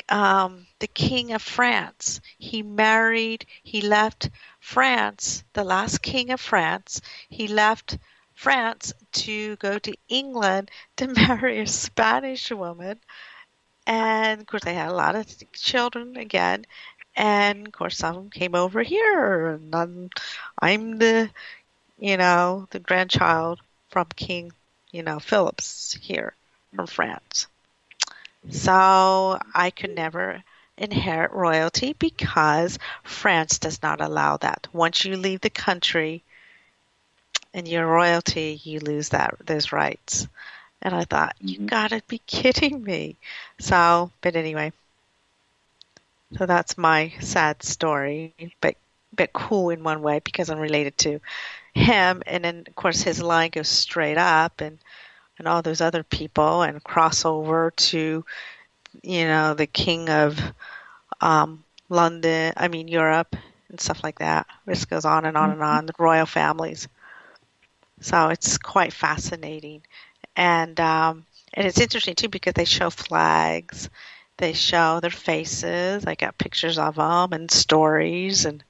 [0.08, 2.20] Um, the king of France.
[2.38, 7.00] He married, he left France, the last king of France.
[7.28, 7.98] He left
[8.34, 13.00] France to go to England to marry a Spanish woman.
[13.86, 16.64] And of course, they had a lot of children again.
[17.16, 20.10] And of course, some came over here, and I'm,
[20.62, 21.30] I'm the,
[21.98, 24.52] you know, the grandchild from King,
[24.90, 26.34] you know, Philip's here
[26.74, 27.46] from France.
[28.50, 30.42] So I could never
[30.76, 34.68] inherit royalty because France does not allow that.
[34.72, 36.22] Once you leave the country
[37.54, 40.28] and you're royalty, you lose that those rights.
[40.82, 41.66] And I thought, you Mhm.
[41.66, 43.16] gotta be kidding me.
[43.58, 44.72] So, but anyway,
[46.36, 48.76] so that's my sad story, but
[49.14, 51.20] but cool in one way because I'm related to
[51.78, 54.78] him, and then of course his line goes straight up, and
[55.38, 58.24] and all those other people, and crossover to,
[59.02, 60.40] you know, the king of
[61.20, 63.36] um, London, I mean Europe,
[63.68, 64.46] and stuff like that.
[64.66, 65.86] This goes on and on and on.
[65.86, 66.88] The royal families.
[68.00, 69.82] So it's quite fascinating,
[70.36, 73.90] and um, and it's interesting too because they show flags,
[74.36, 76.06] they show their faces.
[76.06, 78.62] I got pictures of them and stories and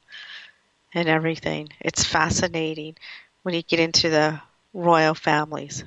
[0.94, 1.68] and everything.
[1.80, 2.96] It's fascinating
[3.42, 4.40] when you get into the
[4.72, 5.84] royal families.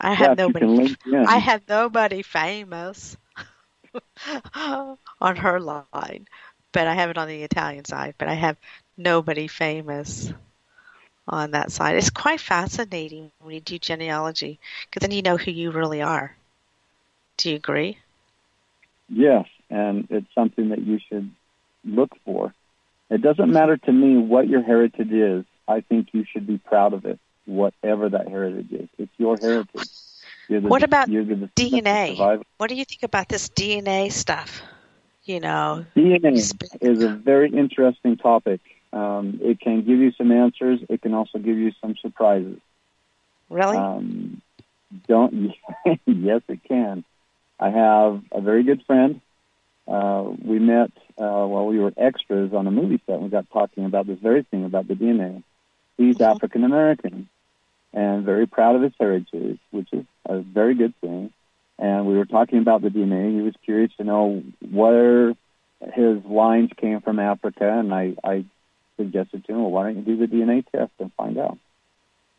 [0.00, 0.66] I had if nobody.
[0.66, 1.26] can link in.
[1.26, 3.16] I had nobody famous
[5.20, 6.26] on her line,
[6.72, 8.14] but I have it on the Italian side.
[8.18, 8.56] But I have
[8.96, 10.32] nobody famous
[11.28, 11.96] on that side.
[11.96, 14.58] It's quite fascinating when you do genealogy
[14.90, 16.36] because then you know who you really are.
[17.36, 17.98] Do you agree?
[19.08, 21.30] Yes, and it's something that you should
[21.84, 22.54] look for.
[23.10, 25.44] It doesn't matter to me what your heritage is.
[25.66, 28.88] I think you should be proud of it, whatever that heritage is.
[28.98, 29.88] It's your heritage.
[30.48, 32.42] The, What about DNA?
[32.56, 34.62] What do you think about this DNA stuff?
[35.24, 38.60] You know, DNA Spin- is a very interesting topic.
[38.92, 40.80] Um, it can give you some answers.
[40.88, 42.58] It can also give you some surprises.
[43.48, 43.76] really?
[43.76, 44.42] Um,
[45.06, 45.54] don't
[46.06, 47.04] yes, it can.
[47.60, 49.20] I have a very good friend.
[49.90, 53.16] Uh, we met uh, while we were extras on a movie set.
[53.16, 55.42] and We got talking about this very thing about the DNA.
[55.96, 56.30] He's Mhm.
[56.30, 57.28] African American
[57.92, 61.32] and very proud of his heritage, which is a very good thing.
[61.78, 63.34] And we were talking about the DNA.
[63.34, 65.34] He was curious to know where
[65.92, 68.44] his lines came from Africa, and I, I
[68.96, 71.58] suggested to him, well, why don't you do the DNA test and find out?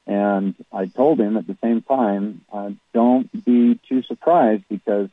[0.07, 5.09] And I told him at the same time, uh, don't be too surprised because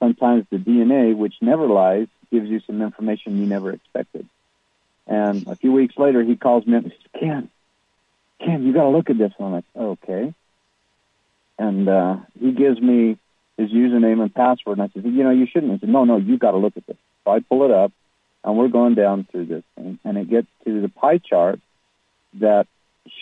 [0.00, 4.26] sometimes the DNA, which never lies, gives you some information you never expected.
[5.06, 7.50] And a few weeks later, he calls me up and says, Ken,
[8.40, 9.32] Ken, you got to look at this.
[9.38, 10.34] And I'm like, okay.
[11.58, 13.18] And uh, he gives me
[13.56, 14.78] his username and password.
[14.78, 15.72] And I said, you know, you shouldn't.
[15.72, 16.96] He said, no, no, you got to look at this.
[17.24, 17.92] So I pull it up,
[18.42, 19.98] and we're going down through this thing.
[20.04, 21.60] And it gets to the pie chart
[22.34, 22.66] that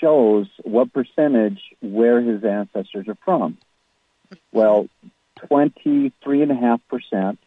[0.01, 3.57] shows what percentage where his ancestors are from.
[4.53, 4.89] Well,
[5.51, 7.39] 23.5%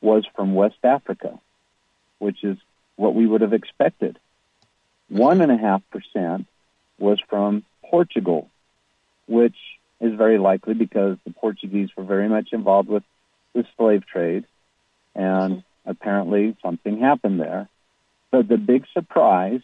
[0.00, 1.38] was from West Africa,
[2.18, 2.56] which is
[2.96, 4.18] what we would have expected.
[5.12, 6.46] 1.5%
[6.98, 8.48] was from Portugal,
[9.26, 9.56] which
[10.00, 13.04] is very likely because the Portuguese were very much involved with
[13.54, 14.44] the slave trade,
[15.14, 17.68] and apparently something happened there.
[18.30, 19.62] But the big surprise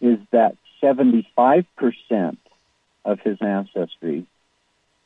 [0.00, 1.66] is that 75%
[3.04, 4.26] of his ancestry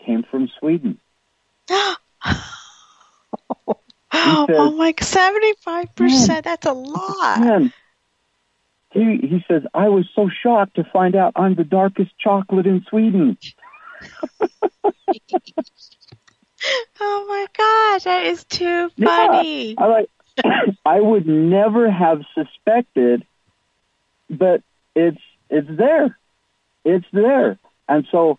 [0.05, 0.99] came from Sweden.
[1.71, 1.97] Oh
[4.77, 6.45] my, seventy-five percent.
[6.45, 7.41] That's a lot.
[7.41, 7.73] Man,
[8.93, 12.85] he, he says, I was so shocked to find out I'm the darkest chocolate in
[12.89, 13.37] Sweden.
[17.01, 19.07] Oh my gosh, that is too Yeah.
[19.07, 19.75] funny.
[19.79, 20.11] I like
[20.85, 23.25] I would never have suspected,
[24.29, 24.63] but
[24.95, 26.19] it's it's there.
[26.85, 27.59] It's there.
[27.89, 28.39] And so,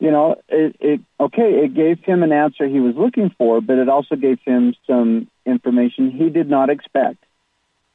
[0.00, 3.78] you know, it, it okay, it gave him an answer he was looking for, but
[3.78, 7.22] it also gave him some information he did not expect.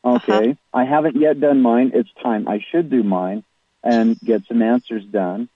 [0.06, 0.56] Okay.
[0.72, 1.92] I haven't yet done mine.
[1.96, 2.48] It's time.
[2.48, 3.44] I should do mine
[3.84, 5.50] and get some answers done.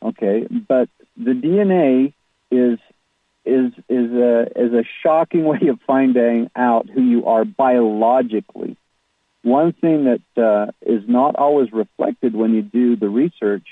[0.00, 0.46] Okay.
[0.48, 2.12] But the DNA
[2.52, 2.78] is
[3.44, 8.76] is is a is a shocking way of finding out who you are biologically.
[9.42, 13.66] One thing that uh, is not always reflected when you do the research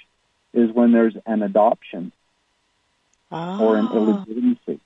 [0.52, 2.12] is when there's an adoption
[3.34, 3.96] or an Oh.
[3.96, 4.80] illegitimacy.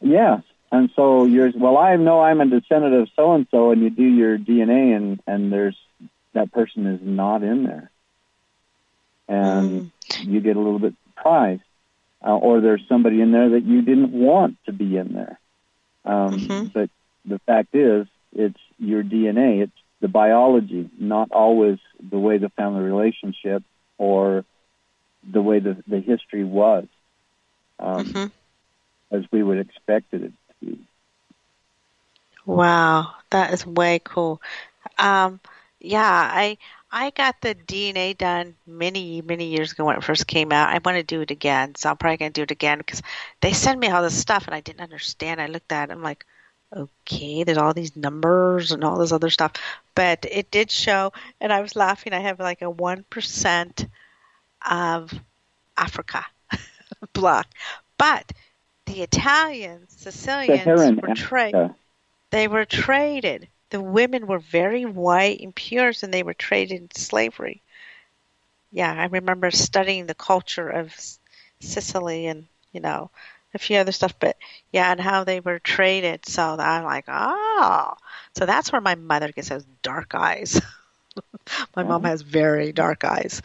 [0.00, 1.76] Yes, and so you're well.
[1.76, 5.20] I know I'm a descendant of so and so, and you do your DNA, and
[5.26, 5.76] and there's
[6.34, 7.90] that person is not in there,
[9.28, 10.26] and mm.
[10.26, 11.62] you get a little bit surprised,
[12.24, 15.38] uh, or there's somebody in there that you didn't want to be in there.
[16.04, 16.66] Um, mm-hmm.
[16.66, 16.90] But
[17.24, 19.62] the fact is, it's your DNA.
[19.62, 23.62] It's the biology, not always the way the family relationship
[23.96, 24.44] or
[25.28, 26.86] the way the, the history was,
[27.80, 29.16] um, mm-hmm.
[29.16, 30.78] as we would expect it to be.
[32.46, 34.40] Wow, that is way cool.
[34.98, 35.40] Um,
[35.80, 36.58] yeah, I
[36.90, 40.70] I got the DNA done many many years ago when it first came out.
[40.70, 43.02] I want to do it again, so I'm probably gonna do it again because
[43.40, 45.40] they sent me all this stuff and I didn't understand.
[45.40, 46.24] I looked at it, and I'm like,
[46.74, 49.52] okay, there's all these numbers and all this other stuff,
[49.94, 52.12] but it did show, and I was laughing.
[52.12, 53.86] I have like a one percent
[54.68, 55.12] of
[55.76, 56.24] Africa
[57.06, 57.46] block,
[57.96, 58.32] but
[58.86, 61.70] the Italians, Sicilians were traded.
[62.30, 63.48] They were traded.
[63.70, 67.62] The women were very white and pure, and they were traded in slavery.
[68.70, 70.94] Yeah, I remember studying the culture of
[71.60, 73.10] Sicily and you know
[73.54, 74.36] a few other stuff, but
[74.72, 76.26] yeah, and how they were traded.
[76.26, 77.94] So I'm like, oh,
[78.36, 80.60] so that's where my mother gets those dark eyes.
[81.76, 83.42] my mom has very dark eyes,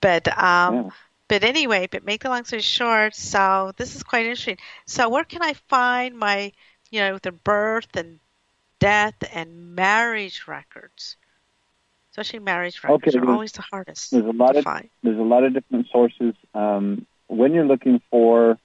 [0.00, 0.90] but um, yeah.
[1.28, 4.58] But anyway, but make the long story short, so this is quite interesting.
[4.86, 6.52] So where can I find my,
[6.90, 8.20] you know, the birth and
[8.78, 11.16] death and marriage records?
[12.10, 14.10] Especially marriage records okay, are always the hardest.
[14.12, 14.88] There's a lot of find.
[15.02, 16.34] there's a lot of different sources.
[16.54, 18.58] Um, when you're looking for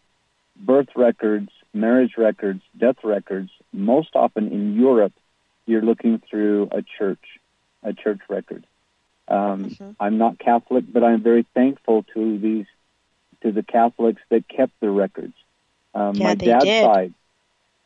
[0.56, 5.13] birth records, marriage records, death records, most often in Europe,
[5.65, 7.24] you're looking through a church,
[7.84, 8.65] a church record.
[9.30, 9.92] Um, mm-hmm.
[10.00, 12.65] I'm not Catholic, but I'm very thankful to these,
[13.42, 15.34] to the Catholics that kept the records.
[15.94, 16.84] Um, yeah, my dad's did.
[16.84, 17.13] side,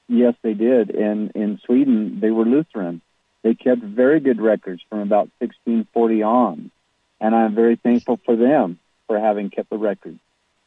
[0.07, 0.89] yes, they did.
[0.89, 3.01] And in Sweden, they were Lutheran.
[3.43, 6.71] They kept very good records from about 1640 on,
[7.19, 10.19] and I'm very thankful for them for having kept the records.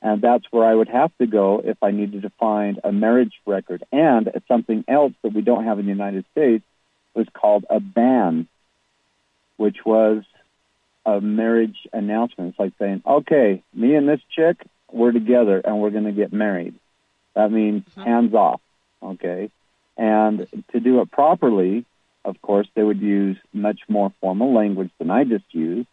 [0.03, 3.33] And that's where I would have to go if I needed to find a marriage
[3.47, 3.83] record.
[3.91, 6.65] And something else that we don't have in the United States
[7.15, 8.47] was called a ban,
[9.57, 10.23] which was
[11.07, 12.51] a marriage announcement.
[12.51, 16.33] It's like saying, okay, me and this chick, we're together and we're going to get
[16.33, 16.75] married.
[17.35, 18.03] That means mm-hmm.
[18.03, 18.61] hands off,
[19.03, 19.51] okay?
[19.97, 21.87] And to do it properly,
[22.25, 25.89] of course, they would use much more formal language than I just used,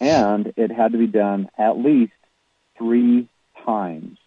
[0.00, 2.12] and it had to be done at least
[2.78, 3.28] three
[3.64, 4.18] times,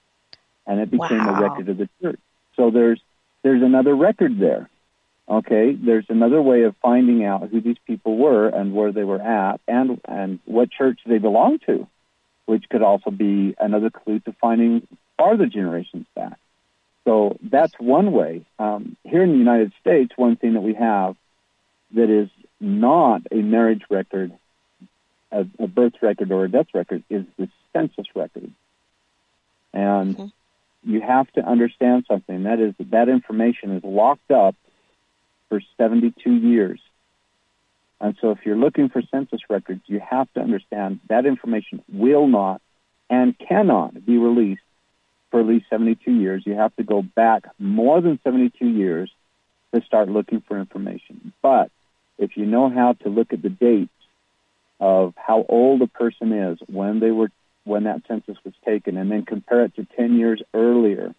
[0.67, 1.35] and it became wow.
[1.35, 2.19] a record of the church.
[2.55, 3.01] So there's
[3.43, 4.69] there's another record there.
[5.29, 9.21] Okay, there's another way of finding out who these people were and where they were
[9.21, 11.85] at, and and what church they belonged to,
[12.45, 14.87] which could also be another clue to finding
[15.17, 16.39] farther generations back.
[17.03, 18.45] So that's one way.
[18.57, 21.15] Um, here in the United States, one thing that we have
[21.93, 24.31] that is not a marriage record,
[25.31, 28.51] a, a birth record, or a death record is the census record.
[29.73, 30.89] And mm-hmm.
[30.91, 32.43] you have to understand something.
[32.43, 34.55] That is that, that information is locked up
[35.49, 36.79] for 72 years.
[37.99, 42.27] And so if you're looking for census records, you have to understand that information will
[42.27, 42.61] not
[43.09, 44.61] and cannot be released
[45.31, 46.43] for at least 72 years.
[46.45, 49.11] You have to go back more than 72 years
[49.73, 51.33] to start looking for information.
[51.41, 51.71] But
[52.17, 53.89] if you know how to look at the dates
[54.79, 57.31] of how old a person is, when they were
[57.63, 61.13] when that census was taken and then compare it to 10 years earlier,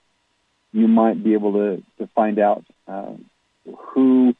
[0.72, 3.12] you might be able to, to find out uh,
[3.76, 4.34] who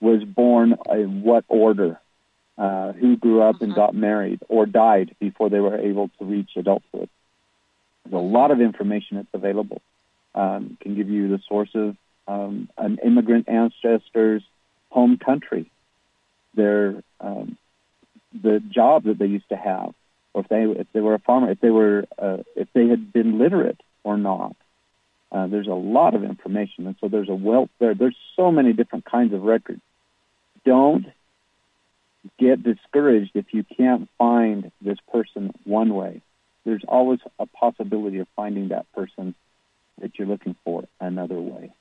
[0.00, 2.00] was born in what order,
[2.58, 6.50] uh, who grew up and got married or died before they were able to reach
[6.56, 7.08] adulthood.
[8.04, 9.80] There's a lot of information that's available.
[10.34, 14.42] Um, can give you the source of um, an immigrant ancestor's
[14.90, 15.70] home country,
[16.54, 17.56] their um,
[18.42, 19.94] the job that they used to have,
[20.32, 23.12] or if they if they were a farmer, if they were uh, if they had
[23.12, 24.56] been literate or not.
[25.34, 27.92] Uh, there's a lot of information, and so there's a wealth there.
[27.92, 29.80] There's so many different kinds of records.
[30.64, 31.06] Don't
[32.38, 36.20] get discouraged if you can't find this person one way.
[36.64, 39.34] There's always a possibility of finding that person
[40.00, 41.72] that you're looking for another way.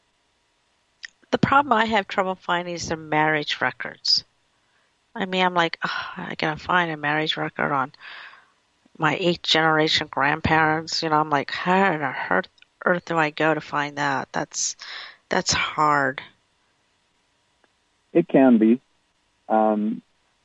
[1.30, 4.23] The problem I have trouble finding is the marriage records.
[5.13, 7.91] I mean, I'm like, oh, I gotta find a marriage record on
[8.97, 11.03] my eighth generation grandparents.
[11.03, 12.47] You know, I'm like, how on earth,
[12.86, 14.29] earth do I go to find that?
[14.31, 14.75] That's
[15.29, 16.21] that's hard.
[18.11, 18.79] It can be.
[19.49, 20.01] Um,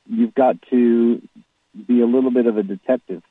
[0.07, 1.23] you've got to
[1.87, 3.23] be a little bit of a detective.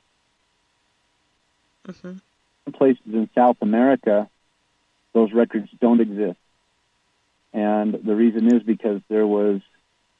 [1.86, 2.18] Mm-hmm.
[2.64, 4.28] Some places in South America,
[5.12, 6.38] those records don't exist.
[7.52, 9.60] And the reason is because there was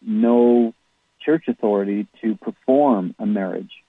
[0.01, 0.75] no
[1.21, 3.83] church authority to perform a marriage.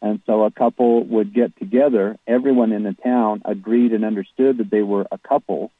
[0.00, 2.16] And so a couple would get together.
[2.26, 5.72] Everyone in the town agreed and understood that they were a couple.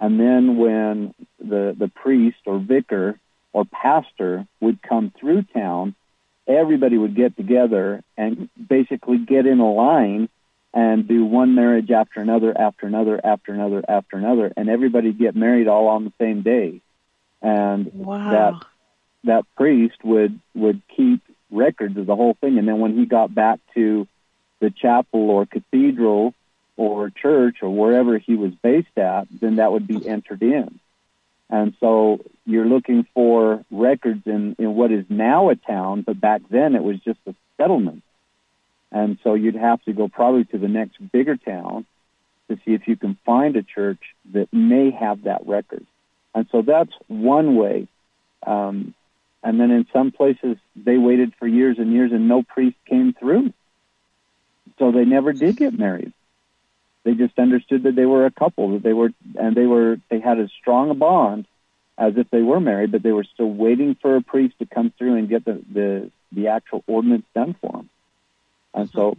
[0.00, 3.18] And then when the, the priest or vicar
[3.52, 5.94] or pastor would come through town,
[6.46, 10.28] everybody would get together and basically get in a line
[10.74, 15.36] and do one marriage after another, after another, after another, after another, and everybody get
[15.36, 16.80] married all on the same day.
[17.40, 18.30] And wow.
[18.30, 18.66] that
[19.24, 21.20] that priest would would keep
[21.54, 24.06] records of the whole thing, and then when he got back to
[24.60, 26.34] the chapel or cathedral
[26.76, 30.80] or church or wherever he was based at, then that would be entered in.
[31.50, 36.42] And so you're looking for records in, in what is now a town, but back
[36.50, 38.02] then it was just a settlement.
[38.90, 41.86] And so you'd have to go probably to the next bigger town
[42.48, 44.00] to see if you can find a church
[44.32, 45.84] that may have that record.
[46.34, 47.88] And so that's one way.
[48.46, 48.94] Um,
[49.44, 53.12] and then in some places, they waited for years and years and no priest came
[53.12, 53.52] through.
[54.78, 56.14] So they never did get married.
[57.04, 60.18] They just understood that they were a couple, that they were, and they were, they
[60.18, 61.46] had as strong a bond
[61.98, 64.90] as if they were married, but they were still waiting for a priest to come
[64.96, 67.90] through and get the, the, the actual ordinance done for them.
[68.72, 69.18] And so,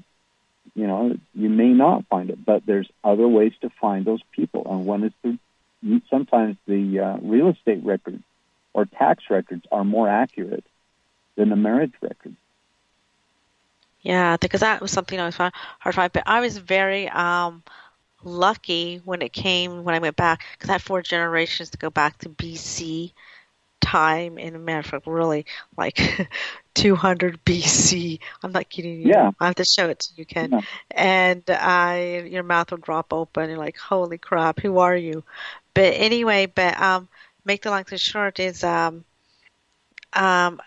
[0.73, 4.65] you know, you may not find it, but there's other ways to find those people.
[4.67, 5.37] And one is through
[6.09, 8.23] sometimes the uh, real estate records
[8.75, 10.65] or tax records are more accurate
[11.37, 12.35] than the marriage records.
[14.01, 15.53] Yeah, because that was something I was hard
[15.83, 16.11] to find.
[16.11, 17.63] But I was very um,
[18.21, 21.89] lucky when it came when I went back because I had four generations to go
[21.89, 23.13] back to BC
[23.79, 25.01] time in America.
[25.05, 25.45] Really,
[25.77, 26.27] like
[26.73, 28.19] 200 BC.
[28.43, 29.07] I'm not kidding you.
[29.07, 29.31] Yeah.
[29.39, 30.25] I have to show it to you.
[30.29, 30.61] Yeah.
[30.91, 33.49] And I, your mouth will drop open.
[33.49, 35.23] You're like, holy crap, who are you?
[35.73, 37.07] But anyway, but um,
[37.45, 39.05] make the long story short is um,
[40.13, 40.61] um,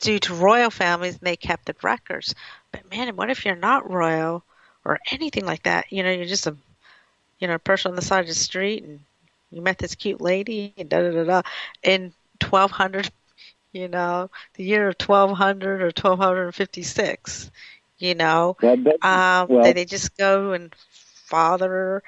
[0.00, 2.34] due to royal families, they kept the records.
[2.72, 4.44] But man, what if you're not royal
[4.84, 5.86] or anything like that?
[5.90, 6.56] You know, you're just a,
[7.38, 9.00] you know, person on the side of the street, and
[9.50, 11.42] you met this cute lady, and da da da da.
[11.82, 13.10] In 1200,
[13.72, 17.50] you know, the year of 1200 or 1256,
[17.98, 22.02] you know, doesn't- um, well- they, they just go and father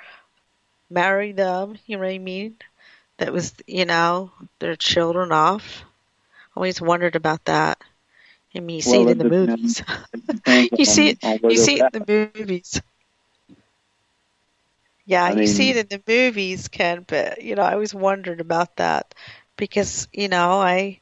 [0.90, 1.76] marry them.
[1.86, 2.56] You know what I mean?
[3.18, 5.84] That was, you know, their children off.
[6.56, 7.78] Always wondered about that.
[8.54, 9.82] I mean, you see Well, it in the movies.
[10.76, 11.18] you see it.
[11.22, 12.04] on- on where You see it in the
[12.34, 12.62] movies.
[15.06, 17.04] Yeah, I you see it in the movies, Ken.
[17.06, 19.14] But you know, I always wondered about that
[19.56, 21.00] because you know, I,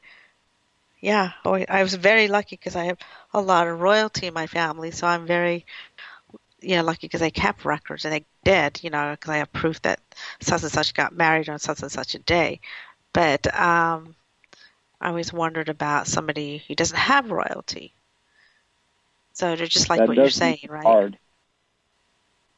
[0.99, 2.97] yeah, I was very lucky because I have
[3.33, 5.65] a lot of royalty in my family, so I'm very,
[6.65, 9.53] you know, lucky because they kept records and they did, you know, because they have
[9.53, 9.99] proof that
[10.41, 12.59] such and such got married on such and such a day.
[13.13, 14.15] But um,
[14.99, 17.93] I always wondered about somebody who doesn't have royalty.
[19.33, 20.83] So they're just like that what you're saying, right?
[20.83, 21.17] Hard.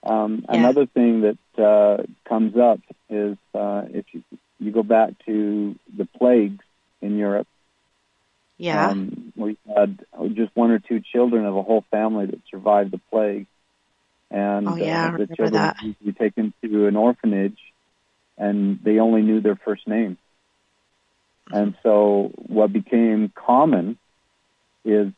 [0.04, 0.60] Um, Yeah.
[0.60, 2.80] Another thing that uh, comes up
[3.10, 4.24] is uh, if you,
[4.60, 6.64] you go back to the plagues
[7.02, 7.48] in Europe,
[8.58, 8.90] Yeah.
[8.90, 10.00] um, we had
[10.34, 13.48] just one or two children of a whole family that survived the plague,
[14.30, 15.78] and Oh, yeah, uh, the children that.
[15.84, 17.58] would be taken to an orphanage,
[18.38, 20.18] and they only knew their first name.
[21.52, 23.98] And so, what became common
[24.84, 25.14] is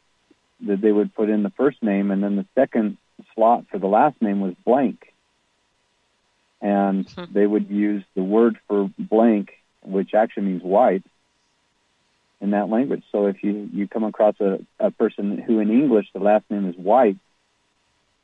[0.68, 2.97] that they would put in the first name, and then the second
[3.34, 5.14] slot for the last name was blank.
[6.62, 7.34] And Hmm.
[7.34, 9.51] they would use the word for blank,
[9.84, 11.03] which actually means white,
[12.41, 13.03] in that language.
[13.12, 16.70] So if you, you come across a, a person who in English the last name
[16.70, 17.18] is White,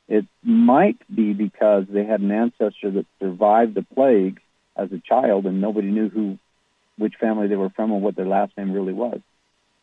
[0.08, 4.40] it might be because they had an ancestor that survived the plague
[4.76, 6.38] as a child and nobody knew who
[6.98, 9.20] which family they were from or what their last name really was.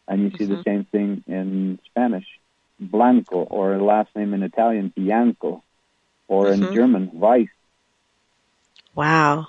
[0.07, 0.65] And you see the Mhm.
[0.65, 2.25] same thing in Spanish,
[2.79, 5.63] Blanco, or a last name in Italian, Bianco,
[6.27, 6.53] or Mhm.
[6.53, 7.49] in German, Weiss.
[8.95, 9.47] Wow.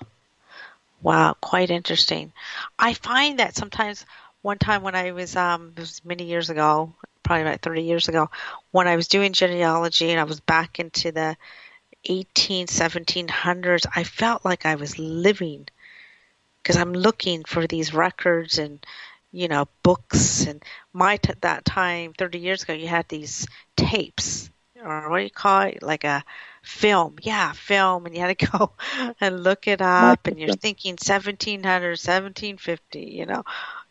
[1.02, 2.32] Wow, quite interesting.
[2.78, 4.04] I find that sometimes
[4.42, 6.94] one time when I was um it was many years ago,
[7.24, 8.30] probably about 30 years ago,
[8.72, 11.36] when I was doing genealogy and I was back into the
[12.04, 15.68] 18 1700s, I felt like I was living
[16.62, 18.84] because I'm looking for these records and
[19.32, 20.46] you know books.
[20.46, 20.62] And
[20.92, 23.46] my t- that time 30 years ago you had these
[23.76, 24.50] tapes
[24.84, 25.82] or what do you call it?
[25.82, 26.24] Like a
[26.62, 27.16] film.
[27.22, 28.06] Yeah film.
[28.06, 28.72] And you had to go
[29.20, 30.26] and look it up.
[30.26, 33.44] And you're thinking 1700 1750 you know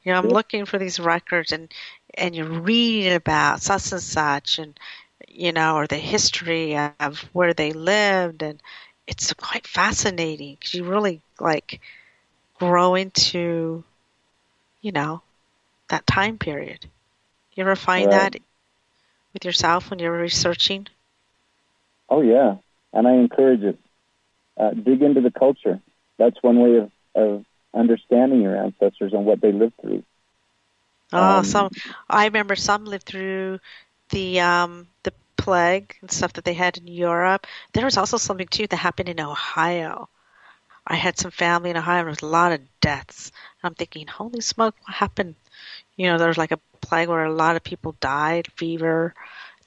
[0.04, 1.72] you know i'm looking for these records and
[2.16, 4.80] and you're reading about such and such and
[5.28, 8.44] you know or the history of where they lived and
[8.90, 11.80] it's quite fascinating because you really like
[12.56, 13.84] grow into
[14.82, 15.22] you know
[15.90, 16.86] that time period
[17.56, 18.12] You ever find Right.
[18.12, 18.36] that
[19.34, 20.88] with yourself when you're researching?
[22.10, 22.56] Oh yeah,
[22.94, 23.78] and I encourage it.
[24.60, 25.80] Uh, dig into the culture.
[26.18, 30.04] That's one way of, of understanding your ancestors and what they lived through.
[31.12, 31.70] Oh, Um, some
[32.10, 33.60] I remember some lived through
[34.10, 37.48] the um the plague and stuff that they had in Europe.
[37.74, 40.10] There was also something too that happened in Ohio.
[40.88, 43.32] I had some family in Ohio there was a lot of deaths.
[43.62, 45.36] And I'm thinking, holy smoke, what happened?
[45.98, 49.16] You know, there was like a plague where a lot of people died, fever,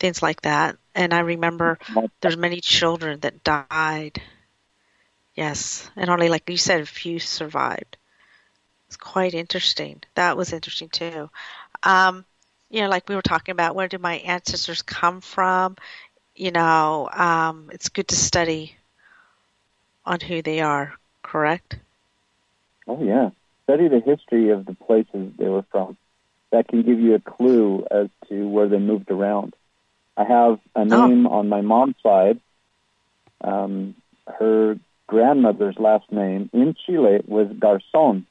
[0.00, 0.76] things like that.
[0.94, 1.78] And I remember
[2.20, 4.22] there's many children that died.
[5.36, 7.98] Yes, and only like you said, a few survived.
[8.88, 10.02] It's quite interesting.
[10.14, 11.28] That was interesting too.
[11.82, 12.24] Um,
[12.70, 15.76] you know, like we were talking about, where do my ancestors come from?
[16.34, 18.74] You know, um, it's good to study
[20.06, 20.94] on who they are.
[21.22, 21.76] Correct?
[22.86, 23.30] Oh yeah,
[23.64, 25.96] study the history of the places they were from.
[26.52, 29.54] That can give you a clue as to where they moved around.
[30.16, 32.40] I have a name on my mom's side.
[33.42, 38.24] Um, her grandmother's last name in Chile was Garzón,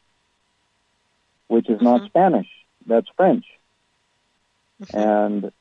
[1.47, 2.07] which is not mm-hmm.
[2.07, 2.47] Spanish.
[2.85, 3.45] That's French.
[4.81, 4.97] Mm-hmm.
[4.97, 5.51] And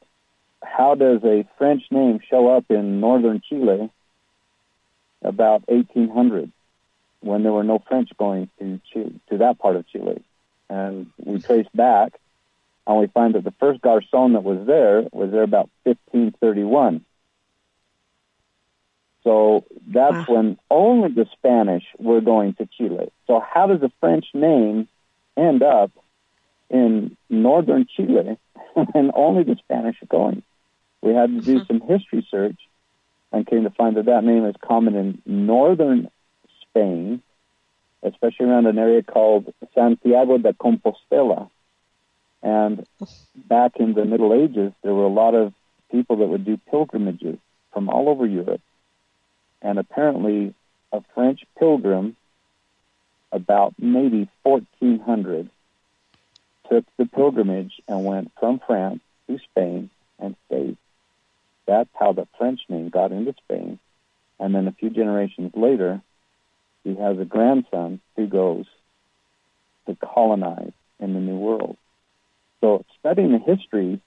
[0.63, 3.91] how does a French name show up in northern Chile
[5.23, 6.51] about 1800
[7.21, 10.23] when there were no French going to Chile, to that part of Chile?
[10.69, 11.47] And we mm-hmm.
[11.47, 12.19] trace back
[12.87, 17.05] and we find that the first Garzón that was there was there about 1531.
[19.25, 23.11] So that's when only the Spanish were going to Chile.
[23.27, 24.87] So how does a French name
[25.37, 25.91] end up
[26.71, 28.39] in northern Chile
[28.95, 30.43] and only the Spanish are going?
[31.01, 31.65] We had to do hmm.
[31.67, 32.59] some history search
[33.33, 36.09] and came to find that that name is common in northern
[36.63, 37.23] Spain,
[38.03, 41.51] especially around an area called Santiago de Compostela.
[42.43, 42.87] And
[43.35, 45.55] back in the Middle Ages, there were a lot of
[45.91, 47.39] people that would do pilgrimages
[47.73, 48.61] from all over Europe.
[49.65, 50.55] And apparently,
[50.93, 52.17] a French pilgrim,
[53.33, 55.51] about maybe 1400,
[56.71, 59.89] took the pilgrimage and went from France to Spain
[60.19, 60.77] and stayed.
[61.67, 63.79] That's how the French name got into Spain.
[64.39, 66.03] And then a few generations later,
[66.85, 68.67] he has a grandson who goes
[69.87, 71.79] to colonize in the New World.
[72.61, 74.01] So studying the history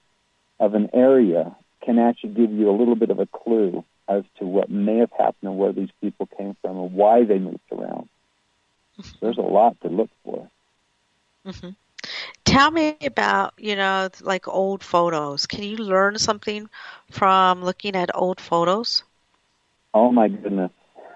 [0.59, 4.45] of an area can actually give you a little bit of a clue as to
[4.45, 8.09] what may have happened and where these people came from and why they moved around.
[9.21, 10.49] There's a lot to look for.
[11.45, 11.69] hmm
[12.45, 15.45] Tell me about, you know, like old photos.
[15.45, 16.69] Can you learn something
[17.09, 19.03] from looking at old photos?
[19.93, 20.71] Oh my goodness.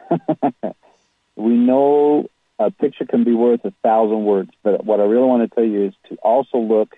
[1.36, 2.28] we know
[2.60, 5.64] a picture can be worth a thousand words, but what I really want to tell
[5.64, 6.96] you is to also look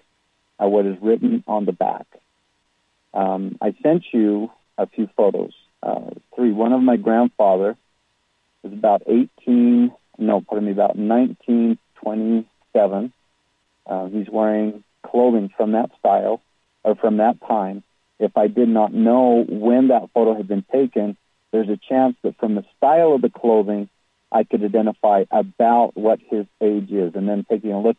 [0.59, 2.07] at what is written on the back.
[3.13, 5.53] Um, I sent you a few photos,
[5.83, 6.51] uh, three.
[6.51, 7.77] One of my grandfather
[8.63, 13.13] was about 18, no, pardon me, about 1927.
[13.85, 16.41] Uh, he's wearing clothing from that style
[16.83, 17.83] or from that time.
[18.19, 21.17] If I did not know when that photo had been taken,
[21.51, 23.89] there's a chance that from the style of the clothing,
[24.31, 27.15] I could identify about what his age is.
[27.15, 27.97] And then taking a look,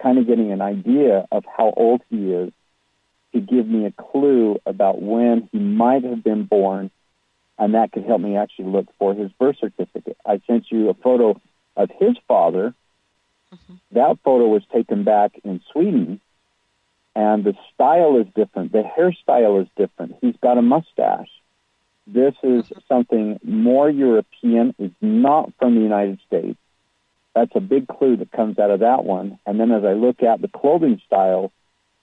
[0.00, 2.52] kind of getting an idea of how old he is
[3.32, 6.90] to give me a clue about when he might have been born.
[7.58, 10.16] And that could help me actually look for his birth certificate.
[10.24, 11.40] I sent you a photo
[11.76, 12.74] of his father.
[13.54, 13.74] Mm-hmm.
[13.92, 16.20] That photo was taken back in Sweden
[17.14, 18.72] and the style is different.
[18.72, 20.16] The hairstyle is different.
[20.20, 21.28] He's got a mustache.
[22.06, 22.78] This is mm-hmm.
[22.88, 24.74] something more European.
[24.78, 26.58] It's not from the United States.
[27.34, 29.38] That's a big clue that comes out of that one.
[29.46, 31.52] And then as I look at the clothing style,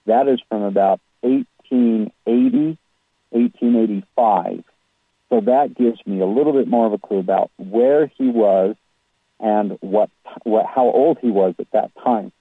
[0.06, 2.78] that is from about 1880,
[3.32, 4.64] 1885.
[5.30, 8.76] So that gives me a little bit more of a clue about where he was
[9.40, 10.10] and what,
[10.44, 12.32] what how old he was at that time.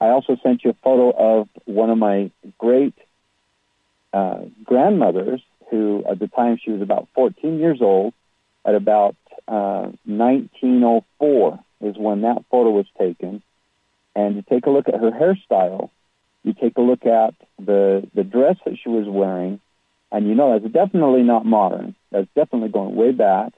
[0.00, 2.94] I also sent you a photo of one of my great
[4.12, 8.12] uh, grandmothers, who at the time she was about 14 years old.
[8.64, 9.14] At about
[9.46, 13.42] uh, 1904 is when that photo was taken.
[14.14, 15.90] And you take a look at her hairstyle.
[16.46, 19.60] You take a look at the the dress that she was wearing,
[20.12, 21.96] and you know that's definitely not modern.
[22.12, 23.52] That's definitely going way back.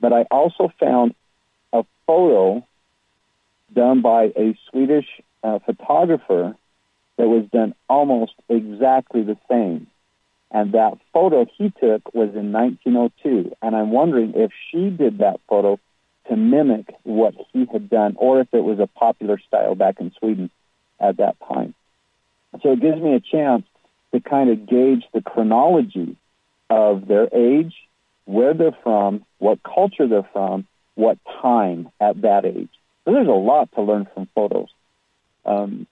[0.00, 1.14] But I also found
[1.72, 2.66] a photo
[3.72, 5.06] done by a Swedish
[5.44, 6.56] uh, photographer
[7.16, 9.86] that was done almost exactly the same.
[10.50, 13.54] And that photo he took was in 1902.
[13.62, 15.78] And I'm wondering if she did that photo
[16.28, 20.12] to mimic what he had done or if it was a popular style back in
[20.18, 20.50] Sweden
[20.98, 21.76] at that time.
[22.60, 23.64] So it gives me a chance
[24.12, 26.16] to kind of gauge the chronology
[26.68, 27.74] of their age,
[28.24, 32.68] where they're from, what culture they're from, what time at that age.
[33.04, 34.68] So there's a lot to learn from photos.
[35.44, 35.86] Um,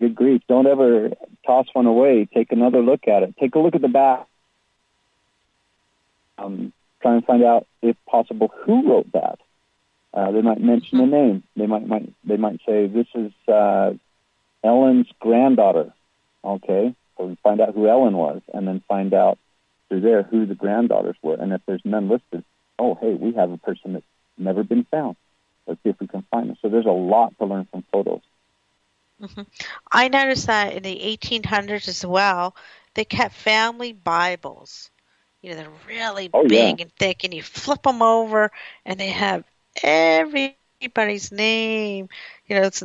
[0.00, 0.42] good grief.
[0.48, 1.12] Don't ever
[1.46, 2.26] toss one away.
[2.32, 3.36] Take another look at it.
[3.38, 4.26] Take a look at the back.
[6.36, 9.38] Um, try and find out, if possible, who wrote that.
[10.12, 11.42] Uh, they might mention a name.
[11.54, 13.92] They might, might they might say this is uh,
[14.64, 15.92] Ellen's granddaughter.
[16.48, 19.38] Okay, so we find out who Ellen was, and then find out
[19.88, 21.36] through there who the granddaughters were.
[21.36, 22.44] And if there's none listed,
[22.78, 24.06] oh hey, we have a person that's
[24.38, 25.16] never been found.
[25.66, 26.56] Let's see if we can find them.
[26.62, 28.22] So there's a lot to learn from photos.
[29.22, 29.42] Mm-hmm.
[29.92, 32.54] I noticed that in the 1800s as well,
[32.94, 34.90] they kept family Bibles.
[35.42, 36.80] You know, they're really Oh, big yeah.
[36.80, 38.50] and thick, and you flip them over,
[38.84, 39.44] and they have
[39.82, 42.08] everybody's name.
[42.46, 42.82] You know, it's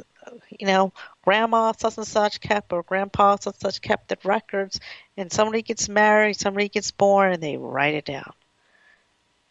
[0.59, 0.93] you know,
[1.23, 4.79] grandma such and such kept, or grandpa such and such kept the records,
[5.17, 8.33] and somebody gets married, somebody gets born, and they write it down.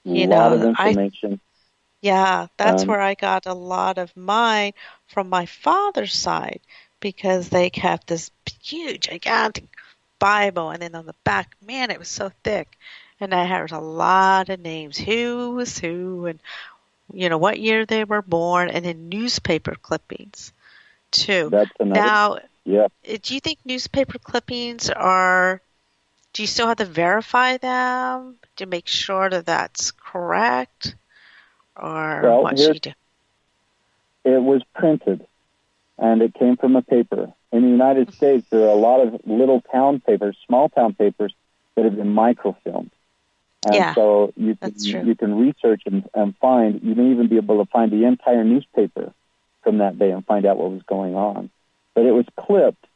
[0.05, 1.41] You a lot of know, I information.
[2.01, 4.73] yeah, that's Um, where I got a lot of mine
[5.07, 6.61] from my father's side
[7.01, 8.31] because they kept this
[8.63, 9.65] huge, gigantic
[10.19, 12.77] Bible, and then on the back, man, it was so thick,
[13.21, 16.41] and I had a lot of names, who was who, and
[17.13, 20.53] you know what year they were born, and then newspaper clippings
[21.13, 21.49] too.
[21.51, 22.01] That's another.
[22.01, 22.87] Now, yeah.
[23.09, 25.61] uh, do you think newspaper clippings are?
[26.33, 30.95] Do you still have to verify them to make sure that that's correct,
[31.77, 32.93] or Well, what you do?
[34.25, 35.27] it was printed
[35.99, 37.33] and it came from a paper.
[37.53, 41.35] In the United States, there are a lot of little town papers, small town papers
[41.75, 42.91] that have been microfilmed.
[43.65, 47.37] And Yeah, so you can, you can research and, and find, you may even be
[47.37, 49.13] able to find the entire newspaper
[49.63, 51.51] from that day and find out what was going on.
[51.95, 52.87] But it was clipped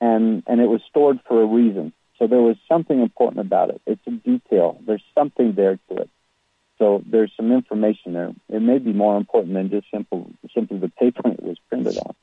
[0.00, 1.92] and, and it was stored for a reason.
[2.18, 3.80] So there was something important about it.
[3.86, 4.80] It's a detail.
[4.86, 6.10] There's something there to it.
[6.78, 8.32] So there's some information there.
[8.48, 12.14] It may be more important than just simple, simply the paper it was printed on.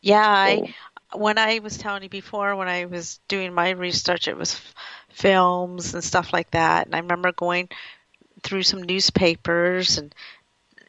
[0.00, 0.74] Yeah, I
[1.14, 4.74] when I was telling you before, when I was doing my research, it was f-
[5.08, 6.86] films and stuff like that.
[6.86, 7.68] And I remember going
[8.42, 10.14] through some newspapers, and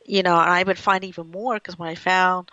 [0.10, 2.52] you know, and I would find even more because when I found,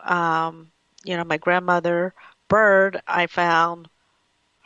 [0.00, 0.70] um,
[1.04, 2.14] you know, my grandmother
[2.48, 3.88] Bird, I found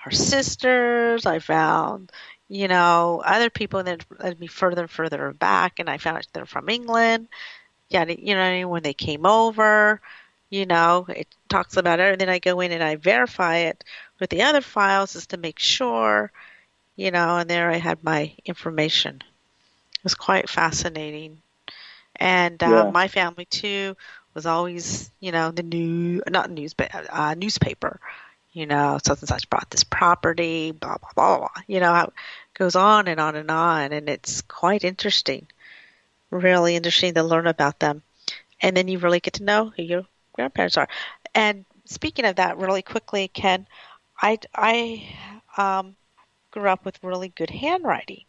[0.05, 1.27] her sisters.
[1.27, 2.13] I found,
[2.49, 6.47] you know, other people that led me further and further back, and I found they're
[6.47, 7.29] from England.
[7.91, 10.01] Yeah, you know, when they came over,
[10.51, 13.85] you know, it talks about it, and then I go in and I verify it
[14.21, 16.33] with the other files just to make sure,
[16.97, 19.17] you know, and there I had my information.
[19.95, 21.43] It was quite fascinating.
[22.19, 22.89] And uh, Yeah.
[22.89, 23.97] my family too
[24.35, 28.01] was always, you know, the new, not news, but uh, newspaper.
[28.53, 31.63] You know, such and such bought this property, blah blah blah blah.
[31.67, 32.13] You know, how it
[32.55, 35.47] goes on and on and on, and it's quite interesting.
[36.31, 38.03] Really interesting to learn about them,
[38.61, 40.03] and then you really get to know who your
[40.33, 40.89] grandparents are.
[41.35, 43.67] And speaking of that, really quickly, Ken,
[44.21, 45.09] I I
[45.57, 45.97] um,
[46.51, 48.25] grew up with really good handwriting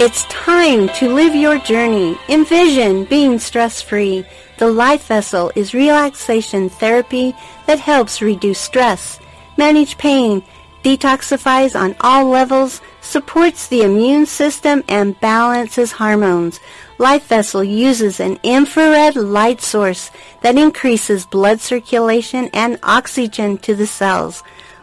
[0.00, 2.16] It's time to live your journey.
[2.28, 4.24] Envision being stress-free.
[4.58, 7.34] The Life Vessel is relaxation therapy
[7.66, 9.20] that helps reduce stress,
[9.58, 10.42] manage pain,
[10.82, 16.58] detoxifies on all levels, supports the immune system, and balances hormones.
[16.98, 23.86] Life Vessel uses an infrared light source that increases blood circulation and oxygen to the
[23.86, 24.42] cells.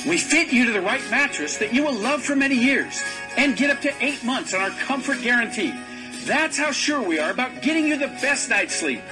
[0.09, 3.03] We fit you to the right mattress that you will love for many years
[3.37, 5.75] and get up to eight months on our comfort guarantee.
[6.25, 9.03] That's how sure we are about getting you the best night's sleep.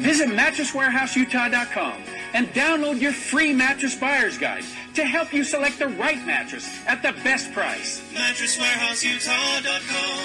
[0.00, 2.02] Visit MattressWarehouseUtah.com
[2.34, 7.00] and download your free mattress buyer's guide to help you select the right mattress at
[7.00, 8.02] the best price.
[8.12, 10.18] MattressWarehouseUtah.com.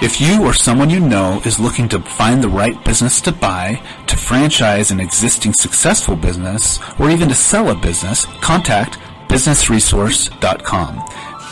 [0.03, 3.81] If you or someone you know is looking to find the right business to buy,
[4.07, 8.99] to franchise an existing successful business, or even to sell a business, contact
[9.29, 10.95] businessresource.com.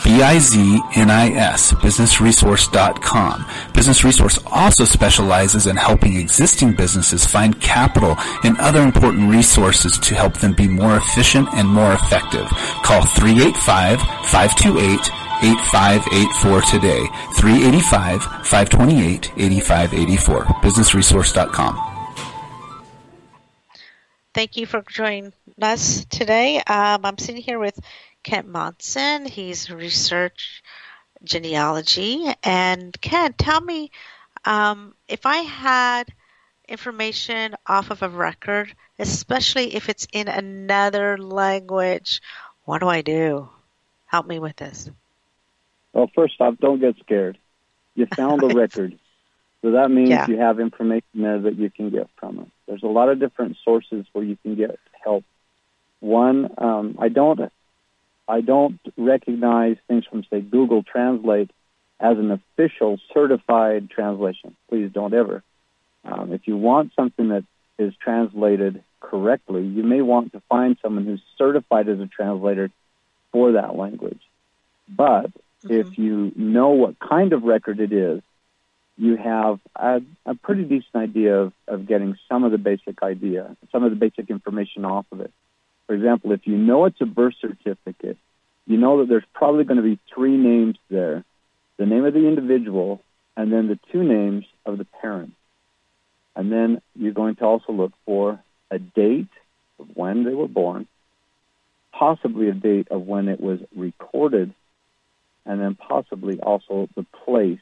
[0.04, 3.46] B-I-Z-N-I-S, businessresource.com.
[3.72, 10.14] Business Resource also specializes in helping existing businesses find capital and other important resources to
[10.14, 12.46] help them be more efficient and more effective.
[12.82, 17.06] Call 385-528 8584 today.
[17.34, 20.44] 385 528 8584.
[20.44, 21.92] BusinessResource.com.
[24.34, 26.56] Thank you for joining us today.
[26.58, 27.78] Um, I'm sitting here with
[28.22, 29.26] Ken Monson.
[29.26, 30.62] He's research
[31.22, 32.32] genealogy.
[32.42, 33.90] And Kent, tell me
[34.44, 36.04] um, if I had
[36.68, 42.22] information off of a record, especially if it's in another language,
[42.64, 43.48] what do I do?
[44.06, 44.90] Help me with this.
[45.92, 47.38] Well, first off, don't get scared.
[47.94, 48.98] You found a record.
[49.62, 50.26] So that means Yeah.
[50.26, 52.48] you have information there that you can get from it.
[52.66, 55.24] There's a lot of different sources where you can get help.
[56.00, 57.52] One, um, I don't,
[58.26, 61.50] I don't recognize things from say Google Translate
[62.00, 64.56] as an official certified translation.
[64.68, 65.42] Please don't ever.
[66.04, 67.44] Um, if you want something that
[67.78, 72.70] is translated correctly, you may want to find someone who's certified as a translator
[73.30, 74.20] for that language.
[74.88, 75.30] But
[75.64, 76.02] if mm-hmm.
[76.02, 78.22] you know what kind of record it is,
[78.96, 83.56] you have a, a pretty decent idea of, of getting some of the basic idea,
[83.70, 85.32] some of the basic information off of it.
[85.86, 88.18] For example, if you know it's a birth certificate,
[88.66, 91.24] you know that there's probably going to be three names there
[91.78, 93.00] the name of the individual,
[93.36, 95.34] and then the two names of the parents.
[96.36, 98.40] And then you're going to also look for
[98.70, 99.28] a date
[99.80, 100.86] of when they were born,
[101.92, 104.54] possibly a date of when it was recorded,
[105.46, 107.60] and then possibly also the place.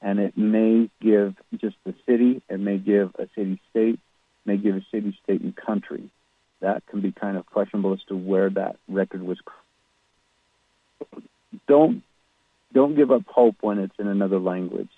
[0.00, 4.00] And it may give just the city, it may give a city state,
[4.44, 6.10] may give a city state and country.
[6.60, 9.38] That can be kind of questionable as to where that record was.
[11.68, 12.02] Don't
[12.72, 14.88] don't give up hope when it's in another language.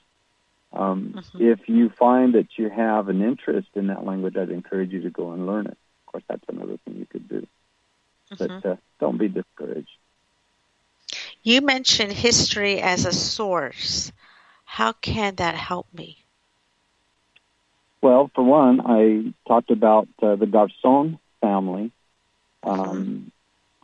[0.72, 5.02] Um, If you find that you have an interest in that language, I'd encourage you
[5.02, 5.76] to go and learn it.
[6.06, 7.46] Of course, that's another thing you could do.
[8.38, 9.90] But uh, don't be discouraged.
[11.45, 14.11] You mentioned history as a source.
[14.64, 16.18] How can that help me?
[18.03, 21.92] Well, for one, I talked about uh, the Garzón family.
[22.64, 23.30] Um,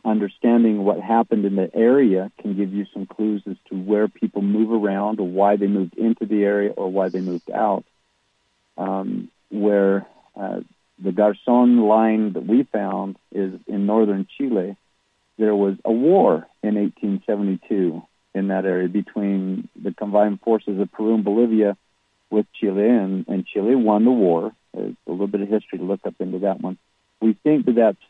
[0.03, 4.41] understanding what happened in the area can give you some clues as to where people
[4.41, 7.85] move around or why they moved into the area or why they moved out.
[8.77, 10.61] um, where uh,
[11.03, 14.77] the Garzon line that we found is in northern Chile.
[15.41, 18.03] There was a war in 1872
[18.35, 21.75] in that area between the combined forces of Peru and Bolivia
[22.29, 24.51] with Chile, and, and Chile won the war.
[24.71, 26.77] There's a little bit of history to look up into that one.
[27.19, 28.03] We think that that's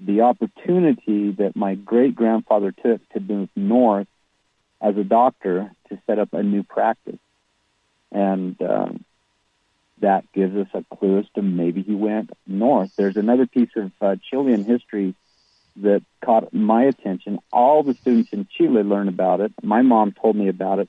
[0.00, 4.08] the opportunity that my great grandfather took to move north
[4.80, 7.20] as a doctor to set up a new practice.
[8.10, 9.04] And um,
[10.00, 12.90] that gives us a clue as to maybe he went north.
[12.96, 15.14] There's another piece of uh, Chilean history
[15.82, 17.38] that caught my attention.
[17.52, 19.52] All the students in Chile learned about it.
[19.62, 20.88] My mom told me about it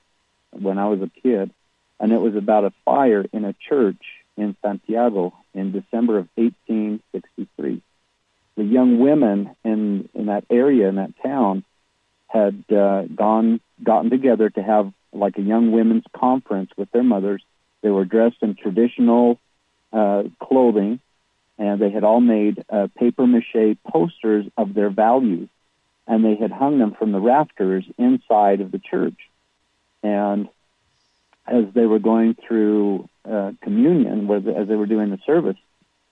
[0.50, 1.50] when I was a kid,
[1.98, 4.02] and it was about a fire in a church
[4.36, 7.82] in Santiago in December of 1863.
[8.56, 11.64] The young women in in that area in that town
[12.26, 17.42] had uh, gone gotten together to have like a young women's conference with their mothers.
[17.82, 19.38] They were dressed in traditional
[19.92, 21.00] uh, clothing,
[21.62, 25.48] and they had all made uh, paper mache posters of their values,
[26.06, 29.18] and they had hung them from the rafters inside of the church.
[30.02, 30.48] And
[31.46, 35.56] as they were going through uh, communion, as they were doing the service,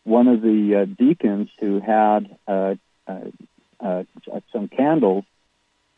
[0.05, 2.75] one of the uh, deacons who had uh,
[3.07, 3.25] uh,
[3.81, 4.05] uh,
[4.53, 5.25] some candles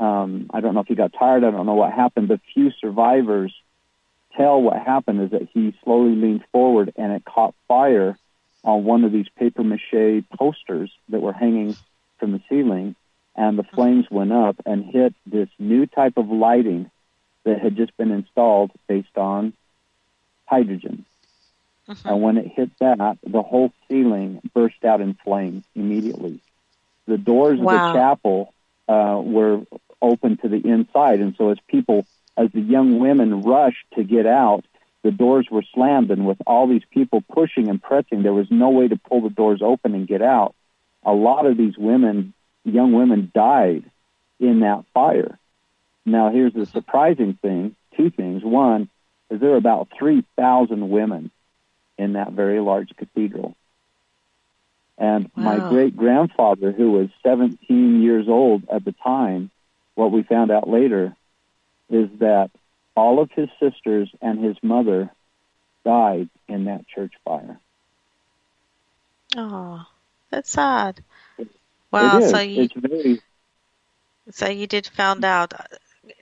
[0.02, 1.44] um, I don't know if he got tired.
[1.44, 3.54] I don't know what happened, but few survivors
[4.36, 8.18] tell what happened is that he slowly leaned forward and it caught fire
[8.64, 11.76] on one of these paper mache posters that were hanging
[12.18, 12.94] from the ceiling,
[13.34, 16.90] and the flames went up and hit this new type of lighting
[17.44, 19.52] that had just been installed based on
[20.46, 21.04] hydrogen.
[21.88, 22.08] Mm-hmm.
[22.08, 26.40] And when it hit that, the whole ceiling burst out in flames immediately.
[27.06, 27.74] The doors Wow.
[27.88, 28.54] of the chapel
[28.88, 29.62] uh, were
[30.00, 32.06] open to the inside, and so as people,
[32.36, 34.64] as the young women rushed to get out,
[35.02, 38.70] the doors were slammed, and with all these people pushing and pressing, there was no
[38.70, 40.54] way to pull the doors open and get out.
[41.04, 42.34] A lot of these women,
[42.64, 43.84] young women, died
[44.38, 45.38] in that fire.
[46.06, 48.44] Now, here's the surprising thing: two things.
[48.44, 48.88] One
[49.30, 51.30] is there were about three thousand women
[51.98, 53.56] in that very large cathedral.
[54.98, 59.50] And my great grandfather, who was 17 years old at the time,
[59.94, 61.16] what we found out later
[61.90, 62.50] is that
[62.96, 65.10] all of his sisters and his mother
[65.84, 67.58] died in that church fire.
[69.36, 69.84] Oh,
[70.30, 71.02] that's sad.
[71.38, 71.48] Is.
[72.30, 73.20] so you it's very
[74.30, 75.64] so you did found out, uh,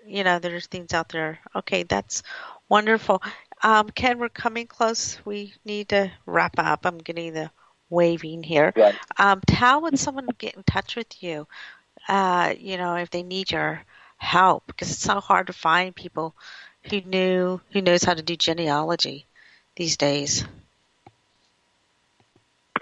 [0.06, 1.38] you know, there's things out there.
[1.54, 2.22] Okay, that's
[2.68, 3.22] wonderful.
[3.62, 5.18] Um, Ken, we're coming close.
[5.24, 6.86] We need to wrap up.
[6.86, 7.50] I'm getting the
[7.90, 8.72] waving here.
[8.74, 8.94] Right.
[9.18, 11.46] Um, how would someone get in touch with you?
[12.08, 13.82] Uh, you know, if they need your
[14.20, 16.34] help, because it's so hard to find people
[16.90, 19.26] who knew who knows how to do genealogy
[19.76, 20.44] these days.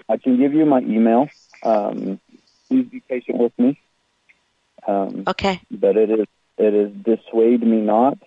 [0.09, 1.29] I can give you my email.
[1.63, 2.19] Um,
[2.67, 3.79] please be patient with me.
[4.87, 5.61] Um, Okay.
[5.71, 6.27] but it is
[6.57, 8.17] it is dissuade me not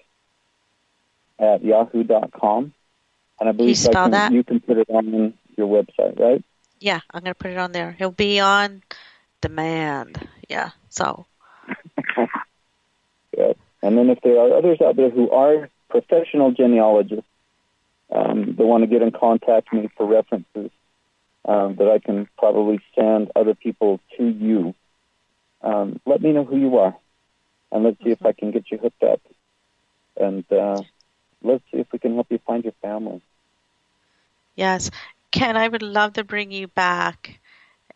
[1.39, 2.73] at yahoo.com.
[3.41, 4.33] And I believe spell I can, that?
[4.33, 6.43] you can put it on your website, right?
[6.81, 7.93] Yeah, I'm gonna put it on there.
[7.93, 8.83] He'll be on
[9.41, 10.29] demand.
[10.49, 10.71] Yeah.
[10.89, 11.27] So.
[13.83, 17.27] And then if there are others out there who are professional genealogists
[18.11, 20.71] um, that want to get in contact with me for references,
[21.45, 24.75] um, that I can probably send other people to you,
[25.63, 26.97] um, let me know who you are.
[27.73, 29.21] And let's see if I can get you hooked up.
[30.17, 30.83] And uh,
[31.43, 33.23] let's see if we can help you find your family.
[34.55, 34.91] yes,
[35.31, 37.41] Ken, I would love to bring you back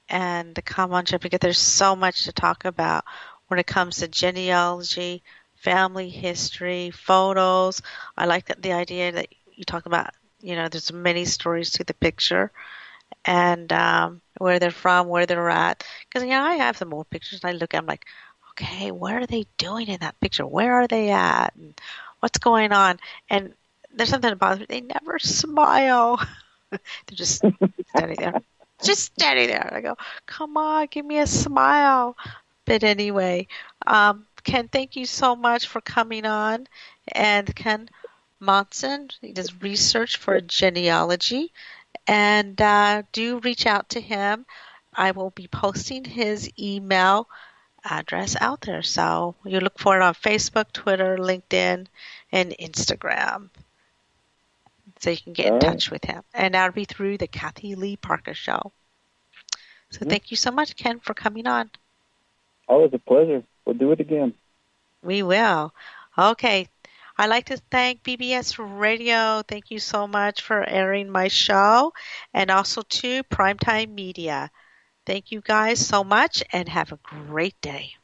[0.09, 3.05] and come on show because there's so much to talk about
[3.49, 5.23] when it comes to genealogy,
[5.57, 7.83] family history, photos.
[8.17, 10.11] I like that the idea that you talk about.
[10.41, 12.53] You know, there's many stories to the picture,
[13.25, 15.85] and um, where they're from, where they're at.
[16.09, 18.07] Because you know, I have some old pictures, and I look at them like,
[18.53, 20.47] okay, what are they doing in that picture?
[20.47, 21.55] Where are they at?
[21.57, 21.75] And
[22.21, 22.99] what's going on?
[23.31, 23.55] And
[23.95, 24.67] there's something about them.
[24.69, 26.21] They never smile.
[26.71, 26.81] They're
[27.13, 27.45] just
[27.97, 28.35] standing there,
[28.83, 29.73] just standing there.
[29.73, 29.97] I go,
[30.27, 32.17] come on, give me a smile.
[32.65, 33.47] But anyway,
[33.87, 36.69] um, Ken, thank you so much for coming on.
[37.11, 37.89] And Ken
[38.39, 41.53] Monson, he does research for genealogy.
[42.07, 44.47] And uh, do reach out to him.
[44.95, 47.29] I will be posting his email
[47.85, 48.83] address out there.
[48.83, 51.89] So you look for it on Facebook, Twitter, LinkedIn,
[52.31, 53.51] and Instagram.
[55.01, 55.73] So you can get in All right.
[55.73, 56.23] touch with him.
[56.33, 58.73] And that'll be through the Kathy Lee Parker Show.
[59.91, 60.09] So Mhm.
[60.09, 61.69] thank you so much, Ken, for coming on.
[62.69, 63.43] Always a pleasure.
[63.67, 64.35] We'll do it again.
[65.03, 65.75] We will.
[66.19, 66.69] Okay.
[67.17, 69.43] I'd like to thank BBS Radio.
[69.43, 71.93] Thank you so much for airing my show
[72.35, 74.51] and also to Primetime Media.
[75.07, 77.97] Thank you guys so much and have a great day.